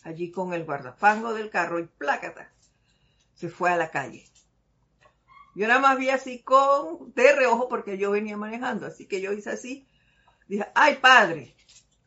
[0.03, 2.53] allí con el guardafango del carro y plácata,
[3.35, 4.25] se fue a la calle.
[5.55, 9.33] Yo nada más vi así con, de reojo porque yo venía manejando, así que yo
[9.33, 9.87] hice así,
[10.49, 11.55] dije, ay padre,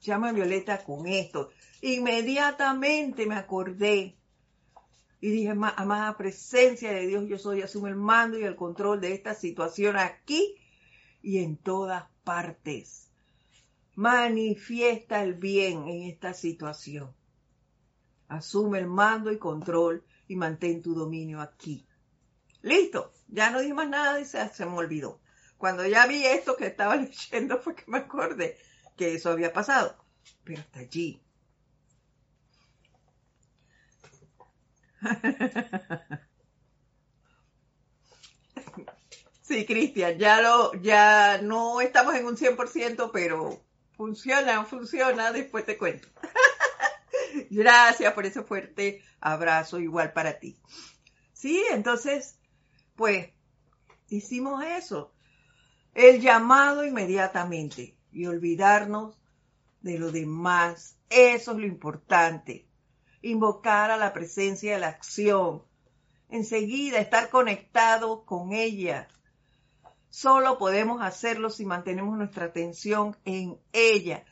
[0.01, 1.49] llama a Violeta con esto.
[1.81, 4.16] Inmediatamente me acordé
[5.19, 9.13] y dije, amada presencia de Dios, yo soy, asumo el mando y el control de
[9.13, 10.55] esta situación aquí
[11.23, 13.09] y en todas partes.
[13.95, 17.15] Manifiesta el bien en esta situación.
[18.27, 21.87] Asume el mando y control y mantén tu dominio aquí.
[22.61, 25.19] Listo, ya no dije más nada y se, se me olvidó.
[25.57, 28.57] Cuando ya vi esto que estaba leyendo fue que me acordé
[28.95, 29.97] que eso había pasado.
[30.43, 31.26] Pero hasta allí.
[39.47, 43.63] Sí, Cristian, ya lo, ya no estamos en un 100%, pero
[43.95, 46.09] funciona, funciona, después te cuento.
[47.49, 50.59] Gracias por ese fuerte abrazo igual para ti.
[51.31, 52.37] Sí, entonces,
[52.97, 53.29] pues,
[54.09, 55.13] hicimos eso.
[55.93, 59.17] El llamado inmediatamente y olvidarnos
[59.79, 60.97] de lo demás.
[61.09, 62.66] Eso es lo importante.
[63.27, 65.63] Invocar a la presencia de la acción.
[66.29, 69.07] Enseguida estar conectado con ella.
[70.09, 74.23] Solo podemos hacerlo si mantenemos nuestra atención en ella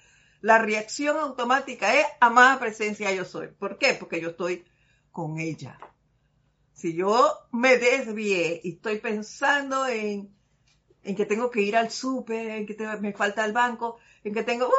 [0.46, 3.48] la reacción automática es amada presencia yo soy.
[3.48, 3.96] ¿Por qué?
[3.96, 4.64] Porque yo estoy
[5.10, 5.80] con ella.
[6.72, 10.38] Si yo me desvié y estoy pensando en,
[11.02, 14.44] en que tengo que ir al súper, en que me falta el banco, en que
[14.44, 14.72] tengo, ¡uh!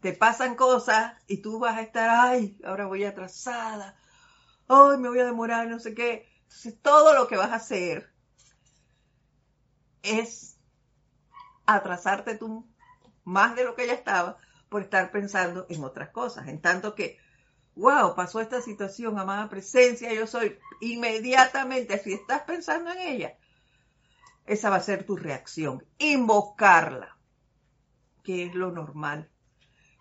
[0.00, 3.96] Te pasan cosas y tú vas a estar, ay, ahora voy atrasada,
[4.68, 6.26] ay, me voy a demorar, no sé qué.
[6.42, 8.12] Entonces, todo lo que vas a hacer
[10.02, 10.56] es
[11.66, 12.66] atrasarte tú
[13.24, 14.38] más de lo que ya estaba
[14.68, 16.48] por estar pensando en otras cosas.
[16.48, 17.18] En tanto que,
[17.76, 23.36] wow, pasó esta situación, amada presencia, yo soy inmediatamente, si estás pensando en ella,
[24.46, 27.16] esa va a ser tu reacción, invocarla,
[28.24, 29.30] que es lo normal,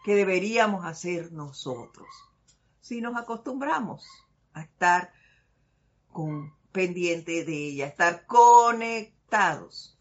[0.04, 2.08] que deberíamos hacer nosotros.
[2.82, 4.06] Si nos acostumbramos
[4.54, 5.14] a estar
[6.12, 9.97] con, pendiente de ella, estar conectados.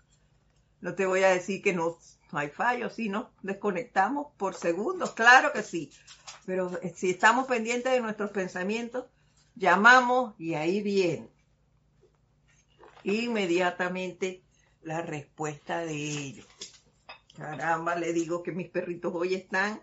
[0.80, 1.98] No te voy a decir que no
[2.30, 3.30] no hay fallo, sí, ¿no?
[3.42, 5.90] Desconectamos por segundos, claro que sí.
[6.44, 9.06] Pero eh, si estamos pendientes de nuestros pensamientos,
[9.54, 11.30] llamamos y ahí viene
[13.04, 14.42] inmediatamente
[14.82, 16.46] la respuesta de ellos.
[17.36, 19.80] Caramba, le digo que mis perritos hoy están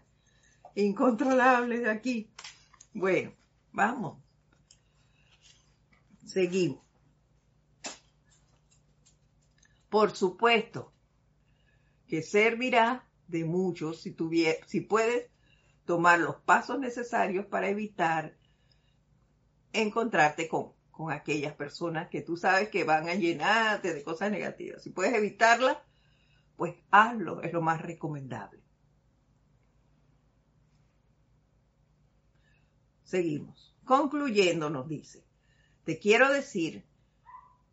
[0.75, 2.31] incontrolables de aquí.
[2.93, 3.33] Bueno,
[3.71, 4.21] vamos.
[6.25, 6.83] Seguimos.
[9.89, 10.93] Por supuesto,
[12.07, 14.15] que servirá de mucho si,
[14.67, 15.29] si puedes
[15.85, 18.37] tomar los pasos necesarios para evitar
[19.71, 24.81] encontrarte con, con aquellas personas que tú sabes que van a llenarte de cosas negativas.
[24.81, 25.77] Si puedes evitarlas,
[26.55, 28.64] pues hazlo, es lo más recomendable.
[33.15, 33.73] Seguimos.
[33.85, 35.23] Concluyendo, nos dice,
[35.85, 36.83] te quiero decir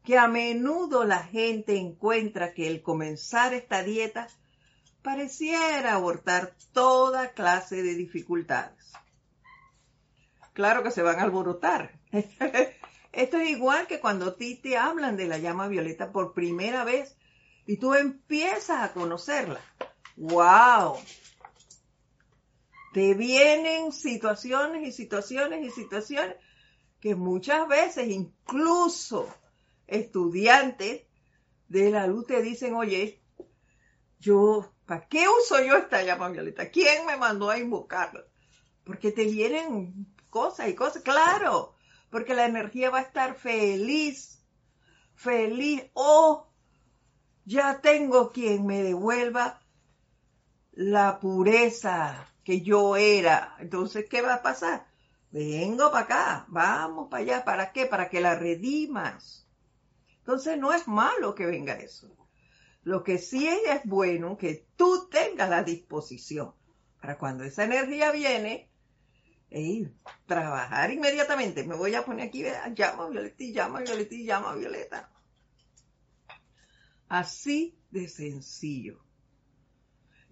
[0.05, 4.29] que a menudo la gente encuentra que el comenzar esta dieta
[5.03, 8.93] pareciera abortar toda clase de dificultades.
[10.53, 11.99] Claro que se van a alborotar.
[13.13, 16.85] Esto es igual que cuando a ti te hablan de la llama violeta por primera
[16.85, 17.17] vez
[17.67, 19.59] y tú empiezas a conocerla.
[20.15, 20.99] ¡Wow!
[22.93, 26.37] Te vienen situaciones y situaciones y situaciones
[27.01, 29.27] que muchas veces incluso
[29.87, 31.03] estudiantes
[31.69, 33.23] de la luz te dicen, oye,
[34.21, 36.71] yo, ¿para qué uso yo esta llama violeta?
[36.71, 38.25] ¿Quién me mandó a invocarla?
[38.85, 41.75] Porque te vienen cosas y cosas, claro,
[42.11, 44.45] porque la energía va a estar feliz,
[45.15, 46.47] feliz, oh,
[47.45, 49.61] ya tengo quien me devuelva
[50.73, 53.57] la pureza que yo era.
[53.59, 54.87] Entonces, ¿qué va a pasar?
[55.31, 57.45] Vengo para acá, vamos para allá.
[57.45, 57.87] ¿Para qué?
[57.87, 59.47] Para que la redimas.
[60.19, 62.15] Entonces, no es malo que venga eso.
[62.85, 66.53] Lo que sí es bueno que tú tengas la disposición
[67.01, 68.71] para cuando esa energía viene,
[70.27, 71.65] trabajar inmediatamente.
[71.65, 75.11] Me voy a poner aquí, llama a Violeta llama a Violeta llama a Violeta.
[77.09, 79.05] Así de sencillo.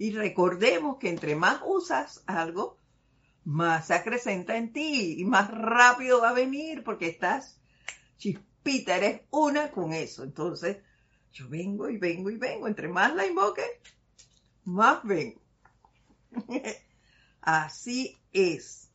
[0.00, 2.78] Y recordemos que entre más usas algo,
[3.44, 7.60] más se acrecenta en ti y más rápido va a venir porque estás
[8.16, 10.24] chispita, eres una con eso.
[10.24, 10.78] Entonces,
[11.34, 12.66] yo vengo y vengo y vengo.
[12.66, 13.62] Entre más la invoque,
[14.64, 15.38] más vengo.
[17.42, 18.89] Así es.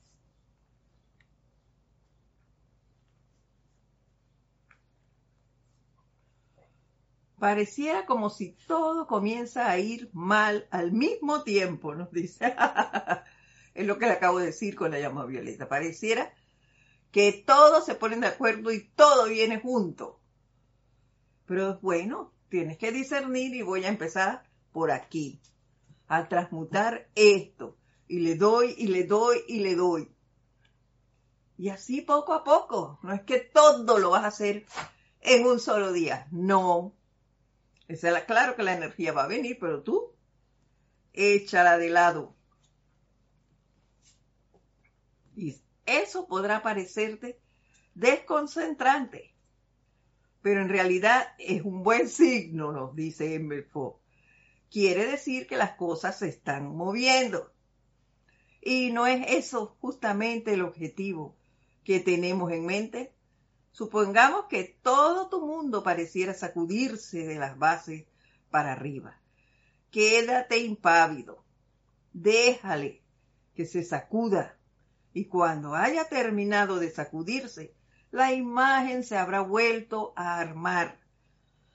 [7.45, 12.55] Pareciera como si todo comienza a ir mal al mismo tiempo, nos dice.
[13.75, 15.69] es lo que le acabo de decir con la llama violeta.
[15.69, 16.33] Pareciera
[17.11, 20.19] que todos se ponen de acuerdo y todo viene junto.
[21.45, 25.39] Pero bueno, tienes que discernir y voy a empezar por aquí,
[26.07, 27.77] a transmutar esto.
[28.07, 30.11] Y le doy y le doy y le doy.
[31.59, 32.97] Y así poco a poco.
[33.03, 34.65] No es que todo lo vas a hacer
[35.21, 36.27] en un solo día.
[36.31, 36.94] No,
[38.25, 40.13] claro que la energía va a venir, pero tú
[41.13, 42.36] échala de lado.
[45.36, 47.39] Y eso podrá parecerte
[47.93, 49.33] desconcentrante,
[50.41, 53.69] pero en realidad es un buen signo, nos dice Ember
[54.69, 57.53] Quiere decir que las cosas se están moviendo.
[58.61, 61.38] Y no es eso justamente el objetivo
[61.83, 63.14] que tenemos en mente.
[63.76, 68.05] Supongamos que todo tu mundo pareciera sacudirse de las bases
[68.49, 69.19] para arriba.
[69.91, 71.43] Quédate impávido.
[72.13, 73.01] Déjale
[73.53, 74.55] que se sacuda.
[75.11, 77.76] Y cuando haya terminado de sacudirse,
[78.11, 80.97] la imagen se habrá vuelto a armar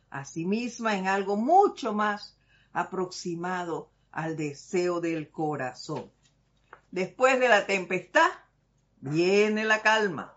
[0.09, 2.35] a sí misma en algo mucho más
[2.73, 6.11] aproximado al deseo del corazón.
[6.91, 8.31] Después de la tempestad,
[9.03, 10.35] viene la calma.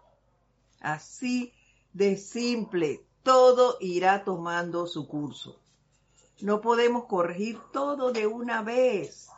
[0.84, 1.54] Así
[1.94, 5.62] de simple, todo irá tomando su curso.
[6.42, 9.30] No podemos corregir todo de una vez.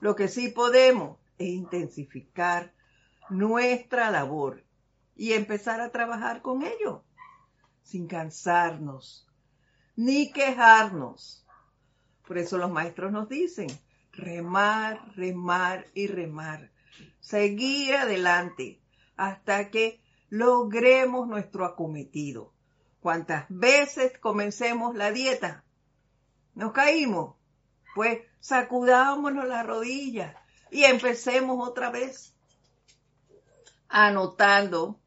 [0.00, 2.72] Lo que sí podemos es intensificar
[3.28, 4.64] nuestra labor
[5.14, 7.04] y empezar a trabajar con ello,
[7.82, 9.28] sin cansarnos,
[9.96, 11.44] ni quejarnos.
[12.26, 13.68] Por eso los maestros nos dicen,
[14.12, 16.70] remar, remar y remar,
[17.20, 18.80] seguir adelante
[19.16, 22.52] hasta que logremos nuestro acometido.
[23.00, 25.64] Cuantas veces comencemos la dieta,
[26.54, 27.36] nos caímos,
[27.94, 30.34] pues sacudámonos las rodillas
[30.70, 32.34] y empecemos otra vez
[33.88, 35.00] anotando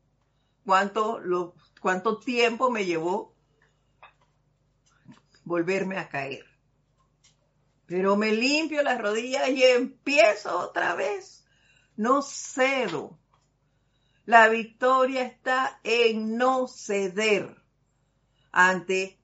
[0.66, 3.34] cuánto, lo, cuánto tiempo me llevó
[5.44, 6.46] volverme a caer.
[7.86, 11.46] Pero me limpio las rodillas y empiezo otra vez.
[11.96, 13.18] No cedo.
[14.28, 17.64] La victoria está en no ceder
[18.52, 19.18] ante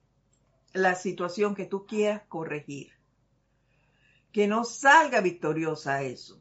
[0.72, 2.90] la situación que tú quieras corregir.
[4.32, 6.40] Que no salga victoriosa eso.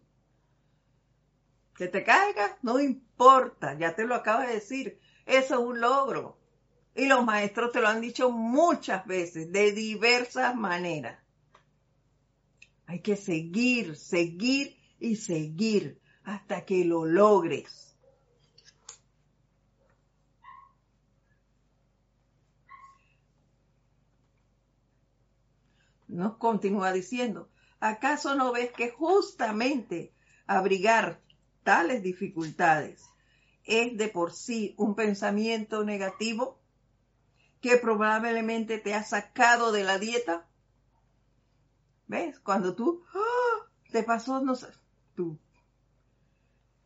[1.76, 6.39] Que te caiga, no importa, ya te lo acabo de decir, eso es un logro.
[6.95, 11.22] Y los maestros te lo han dicho muchas veces, de diversas maneras.
[12.86, 17.92] Hay que seguir, seguir y seguir hasta que lo logres.
[26.14, 27.49] Nos continúa diciendo,
[27.80, 30.14] ¿acaso no ves que justamente
[30.45, 31.20] abrigar
[31.64, 33.03] tales dificultades
[33.64, 36.61] es de por sí un pensamiento negativo
[37.61, 40.47] que probablemente te ha sacado de la dieta?
[42.05, 42.39] ¿Ves?
[42.39, 43.68] Cuando tú ¡ah!
[43.91, 44.68] te pasó, no sé,
[45.16, 45.39] tú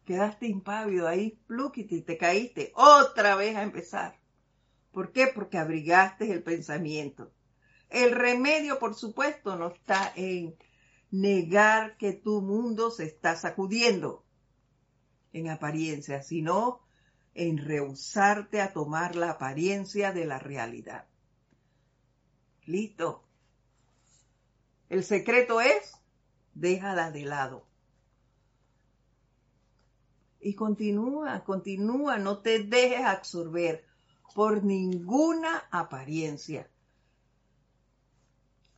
[0.06, 4.22] quedaste impávido ahí, plúquite, te caíste otra vez a empezar.
[4.94, 5.28] ¿Por qué?
[5.28, 7.34] Porque abrigaste el pensamiento.
[7.90, 10.56] El remedio, por supuesto, no está en
[11.12, 14.26] negar que tu mundo se está sacudiendo
[15.34, 16.82] en apariencia, sino
[17.34, 21.06] en rehusarte a tomar la apariencia de la realidad.
[22.66, 23.24] Listo.
[24.90, 25.94] El secreto es,
[26.54, 27.66] déjala de lado.
[30.42, 33.86] Y continúa, continúa, no te dejes absorber
[34.34, 36.70] por ninguna apariencia.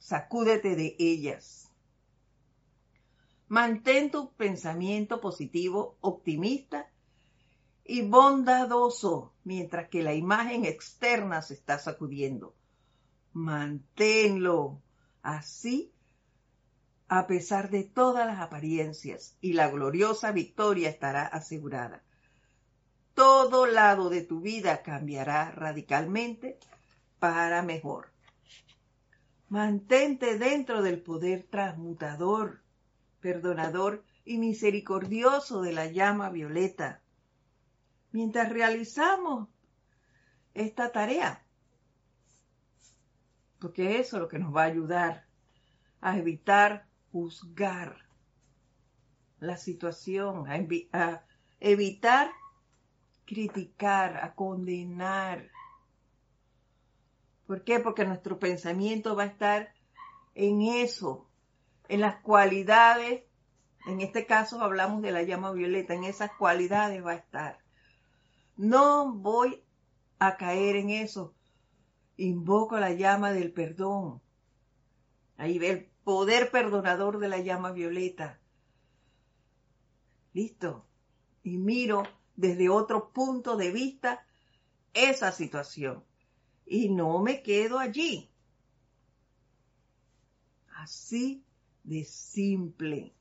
[0.09, 1.69] Sacúdete de ellas.
[3.47, 6.89] Mantén tu pensamiento positivo, optimista
[7.85, 12.55] y bondadoso mientras que la imagen externa se está sacudiendo.
[13.33, 14.81] Manténlo
[15.21, 15.93] así
[17.07, 22.01] a pesar de todas las apariencias, y la gloriosa victoria estará asegurada.
[23.13, 26.57] Todo lado de tu vida cambiará radicalmente
[27.19, 28.09] para mejor.
[29.49, 32.61] Mantente dentro del poder transmutador,
[33.19, 37.01] perdonador y misericordioso de la llama violeta.
[38.11, 39.49] Mientras realizamos
[40.53, 41.43] esta tarea,
[43.59, 45.25] porque eso es lo que nos va a ayudar
[46.01, 48.05] a evitar juzgar
[49.39, 51.23] la situación, a,
[51.59, 52.31] evitar
[53.25, 55.49] criticar, a condenar.
[57.49, 57.79] ¿Por qué?
[57.79, 59.73] Porque nuestro pensamiento va a estar
[60.35, 61.27] en eso,
[61.87, 63.23] en las cualidades,
[63.87, 67.57] en este caso hablamos de la llama violeta, en esas cualidades va a estar.
[68.55, 69.63] No voy
[70.19, 71.33] a caer en eso.
[72.17, 74.21] Invoco la llama del perdón.
[75.35, 78.39] Ahí ve poder perdonador de la llama violeta.
[80.33, 80.85] Listo.
[81.41, 82.03] Y miro
[82.35, 84.23] desde otro punto de vista
[84.93, 86.03] esa situación.
[86.71, 88.29] Y no me quedo allí.
[90.75, 91.43] Así
[91.83, 93.11] de simple.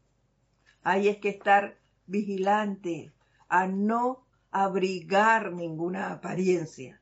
[0.83, 3.11] Hay es que estar vigilante
[3.49, 7.01] a no abrigar ninguna apariencia,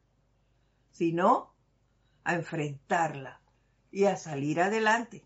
[0.93, 1.53] sino
[2.23, 3.41] a enfrentarla
[3.91, 5.25] y a salir adelante.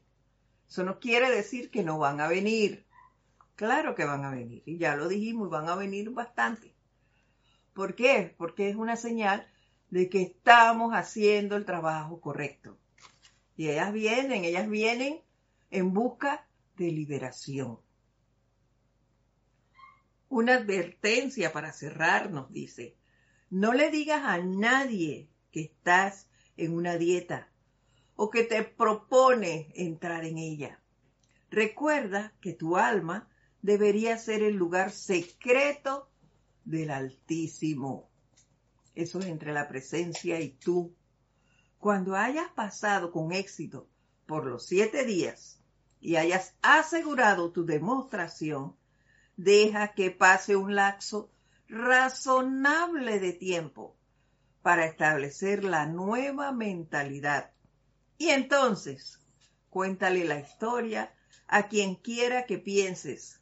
[0.70, 2.86] Eso no quiere decir que no van a venir.
[3.56, 4.62] Claro que van a venir.
[4.64, 6.74] Y ya lo dijimos, van a venir bastante.
[7.74, 8.34] ¿Por qué?
[8.38, 9.46] Porque es una señal
[9.91, 12.78] de que estamos haciendo el trabajo correcto.
[13.57, 15.20] Y ellas vienen, ellas vienen
[15.70, 17.78] en busca de liberación.
[20.28, 22.97] Una advertencia para cerrarnos, dice.
[23.51, 27.51] No le digas a nadie que estás en una dieta
[28.14, 30.80] o que te propone entrar en ella.
[31.51, 33.28] Recuerda que tu alma
[33.61, 36.09] debería ser el lugar secreto
[36.64, 38.09] del Altísimo.
[38.95, 40.95] Eso es entre la presencia y tú.
[41.78, 43.88] Cuando hayas pasado con éxito
[44.26, 45.61] por los siete días
[46.01, 48.76] y hayas asegurado tu demostración,
[49.36, 51.30] deja que pase un lapso
[51.68, 53.97] razonable de tiempo
[54.62, 57.53] para establecer la nueva mentalidad
[58.20, 59.18] y entonces,
[59.70, 61.11] cuéntale la historia
[61.49, 63.41] a quien quiera que pienses.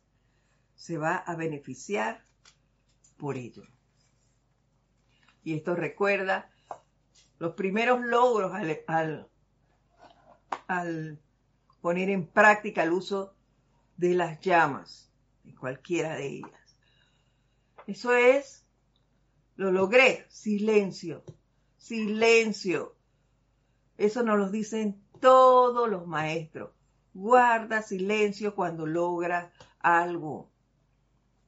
[0.76, 2.24] Se va a beneficiar
[3.16, 3.64] por ello.
[5.48, 6.50] Y esto recuerda
[7.38, 8.52] los primeros logros
[8.86, 9.26] al,
[10.66, 11.18] al,
[11.80, 13.32] poner en práctica el uso
[13.96, 15.10] de las llamas,
[15.46, 16.76] en cualquiera de ellas.
[17.86, 18.66] Eso es,
[19.56, 21.24] lo logré, silencio,
[21.78, 22.94] silencio.
[23.96, 26.72] Eso nos lo dicen todos los maestros.
[27.14, 30.47] Guarda silencio cuando logras algo.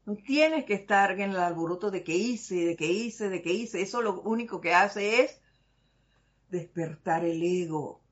[0.07, 3.53] No tienes que estar en el alboroto de que hice, de que hice, de que
[3.53, 3.83] hice.
[3.83, 5.41] Eso lo único que hace es
[6.49, 8.03] despertar el ego.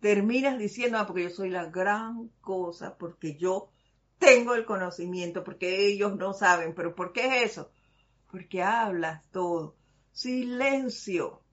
[0.00, 3.70] Terminas diciendo, ah, porque yo soy la gran cosa, porque yo
[4.18, 6.74] tengo el conocimiento, porque ellos no saben.
[6.74, 7.70] Pero ¿por qué es eso?
[8.30, 9.76] Porque hablas todo.
[10.12, 11.44] Silencio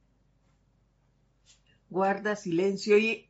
[1.91, 3.29] guarda silencio y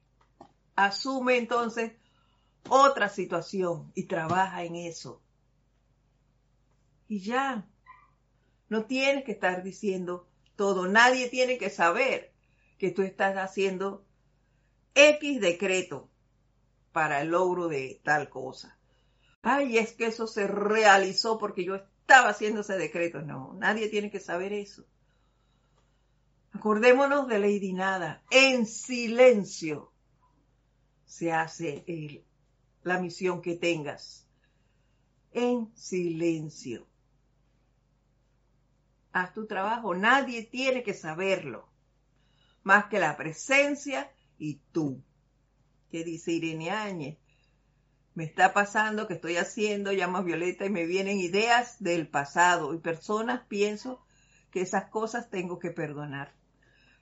[0.75, 1.93] asume entonces
[2.69, 5.20] otra situación y trabaja en eso.
[7.11, 7.67] Y ya,
[8.69, 12.31] no tienes que estar diciendo todo, nadie tiene que saber
[12.77, 14.05] que tú estás haciendo
[14.95, 16.09] X decreto
[16.93, 18.79] para el logro de tal cosa.
[19.41, 23.21] Ay, es que eso se realizó porque yo estaba haciendo ese decreto.
[23.21, 24.85] No, nadie tiene que saber eso.
[26.53, 28.23] Acordémonos de Lady Nada.
[28.31, 29.91] En silencio
[31.03, 32.23] se hace el,
[32.83, 34.25] la misión que tengas.
[35.33, 36.87] En silencio.
[39.13, 39.95] Haz tu trabajo.
[39.95, 41.67] Nadie tiene que saberlo.
[42.63, 45.03] Más que la presencia y tú.
[45.89, 47.17] ¿Qué dice Irene Áñez?
[48.13, 52.77] Me está pasando que estoy haciendo llamas violeta y me vienen ideas del pasado y
[52.77, 54.03] personas pienso
[54.51, 56.33] que esas cosas tengo que perdonar.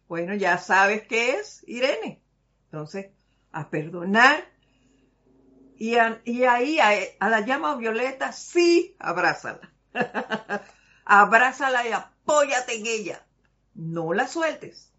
[0.07, 2.22] Bueno, ya sabes qué es, Irene.
[2.66, 3.07] Entonces,
[3.51, 4.45] a perdonar
[5.78, 5.95] y,
[6.26, 6.89] y ahí a,
[7.20, 9.72] a, la llama violeta sí, abrázala.
[11.10, 13.26] abrázala y apóyate en ella.
[13.74, 14.93] No la sueltes.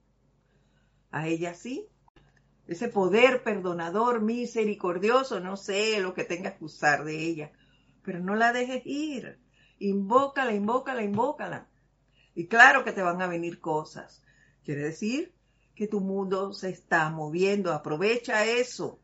[1.12, 1.86] A ella sí.
[2.66, 7.52] Ese poder perdonador, misericordioso, no sé lo que tengas que usar de ella,
[8.02, 9.38] pero no la dejes ir.
[9.78, 11.68] Invócala, invócala, invócala.
[12.34, 14.22] Y claro que te van a venir cosas.
[14.64, 15.32] Quiere decir
[15.76, 17.72] que tu mundo se está moviendo.
[17.72, 19.00] Aprovecha eso.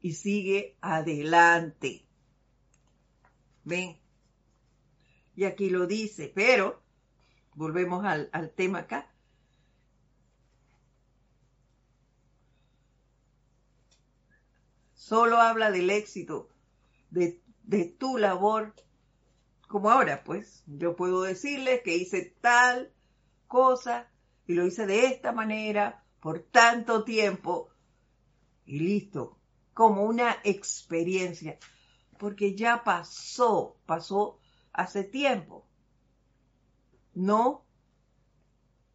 [0.00, 2.06] Y sigue adelante.
[3.64, 4.07] Ven.
[5.38, 6.82] Y aquí lo dice, pero
[7.54, 9.08] volvemos al, al tema acá.
[14.94, 16.48] Solo habla del éxito
[17.10, 18.74] de, de tu labor.
[19.68, 22.92] Como ahora, pues, yo puedo decirles que hice tal
[23.46, 24.10] cosa
[24.48, 27.70] y lo hice de esta manera por tanto tiempo
[28.66, 29.38] y listo,
[29.72, 31.60] como una experiencia,
[32.18, 34.40] porque ya pasó, pasó
[34.78, 35.66] hace tiempo.
[37.12, 37.66] No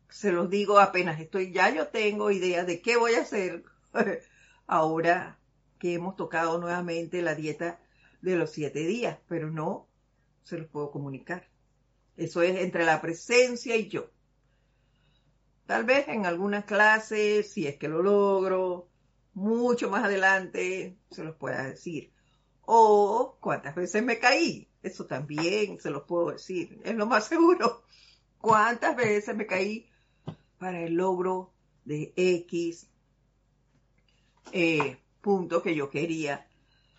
[0.10, 3.66] se los digo apenas estoy, ya yo tengo idea de qué voy a hacer
[4.68, 5.40] ahora
[5.80, 7.82] que hemos tocado nuevamente la dieta
[8.22, 9.90] de los siete días, pero no
[10.44, 11.50] se los puedo comunicar.
[12.16, 14.10] Eso es entre la presencia y yo.
[15.66, 18.88] Tal vez en algunas clases, si es que lo logro,
[19.34, 22.14] mucho más adelante se los pueda decir.
[22.62, 27.84] O cuántas veces me caí, eso también se los puedo decir, es lo más seguro.
[28.40, 29.90] Cuántas veces me caí
[30.60, 31.54] para el logro
[31.86, 32.88] de X
[34.52, 36.48] eh, punto que yo quería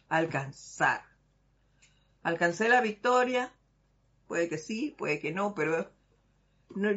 [0.09, 1.03] alcanzar.
[2.23, 3.53] ¿Alcancé la victoria?
[4.27, 5.91] Puede que sí, puede que no, pero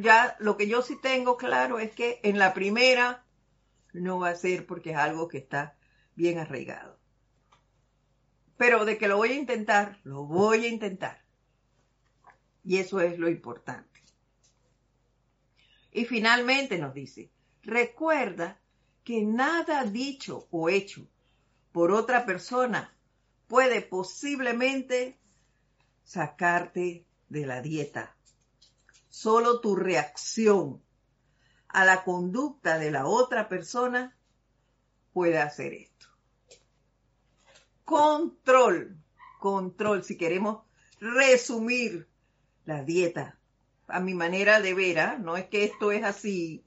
[0.02, 3.26] ya lo que yo sí tengo claro es que en la primera
[3.94, 5.78] no va a ser porque es algo que está
[6.16, 6.98] bien arraigado.
[8.58, 11.24] Pero de que lo voy a intentar, lo voy a intentar.
[12.64, 14.04] Y eso es lo importante.
[15.92, 17.32] Y finalmente nos dice,
[17.64, 18.60] recuerda
[19.04, 21.08] que nada dicho o hecho
[21.72, 22.94] por otra persona
[23.48, 25.18] puede posiblemente
[26.04, 28.18] sacarte de la dieta
[29.18, 30.84] Solo tu reacción
[31.70, 34.16] a la conducta de la otra persona
[35.12, 36.08] puede hacer esto.
[37.88, 38.98] Control,
[39.40, 40.66] control, si queremos
[41.00, 42.06] resumir
[42.66, 43.40] la dieta
[43.88, 45.18] a mi manera de ver, ¿ah?
[45.18, 46.66] no es que esto es así.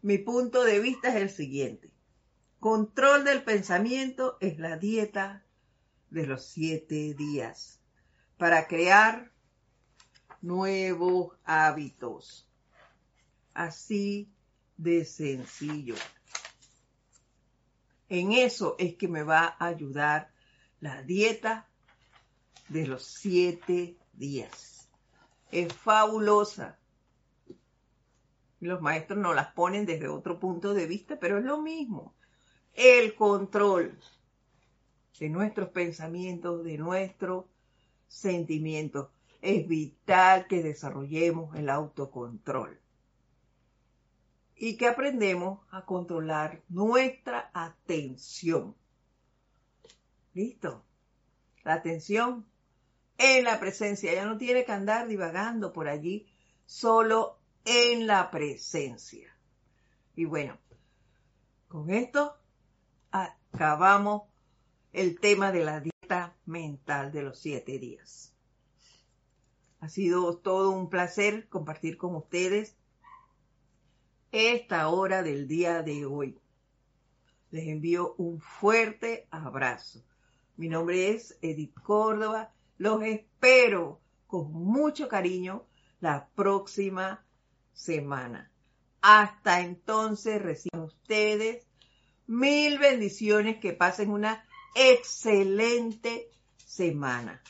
[0.00, 1.92] Mi punto de vista es el siguiente.
[2.60, 5.44] Control del pensamiento es la dieta
[6.08, 7.82] de los siete días
[8.38, 9.30] para crear
[10.40, 12.48] nuevos hábitos.
[13.52, 14.32] Así
[14.78, 15.96] de sencillo.
[18.08, 20.37] En eso es que me va a ayudar
[20.80, 21.68] la dieta
[22.68, 24.88] de los siete días.
[25.50, 26.78] Es fabulosa.
[28.60, 32.14] Los maestros no las ponen desde otro punto de vista, pero es lo mismo.
[32.74, 33.98] El control
[35.18, 37.46] de nuestros pensamientos, de nuestros
[38.06, 39.08] sentimientos
[39.40, 42.78] es vital que desarrollemos el autocontrol
[44.56, 48.74] y que aprendemos a controlar nuestra atención.
[50.34, 50.84] ¿Listo?
[51.64, 52.46] La atención
[53.18, 54.14] en la presencia.
[54.14, 56.26] Ya no tiene que andar divagando por allí,
[56.64, 59.36] solo en la presencia.
[60.14, 60.58] Y bueno,
[61.68, 62.36] con esto
[63.10, 64.22] acabamos
[64.92, 68.34] el tema de la dieta mental de los siete días.
[69.80, 72.76] Ha sido todo un placer compartir con ustedes
[74.32, 76.38] esta hora del día de hoy.
[77.50, 80.02] Les envío un fuerte abrazo.
[80.58, 82.52] Mi nombre es Edith Córdoba.
[82.78, 85.64] Los espero con mucho cariño
[86.00, 87.24] la próxima
[87.72, 88.50] semana.
[89.00, 91.64] Hasta entonces reciban ustedes
[92.26, 94.44] mil bendiciones, que pasen una
[94.74, 97.40] excelente semana.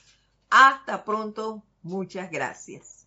[0.50, 2.97] Hasta pronto, muchas gracias.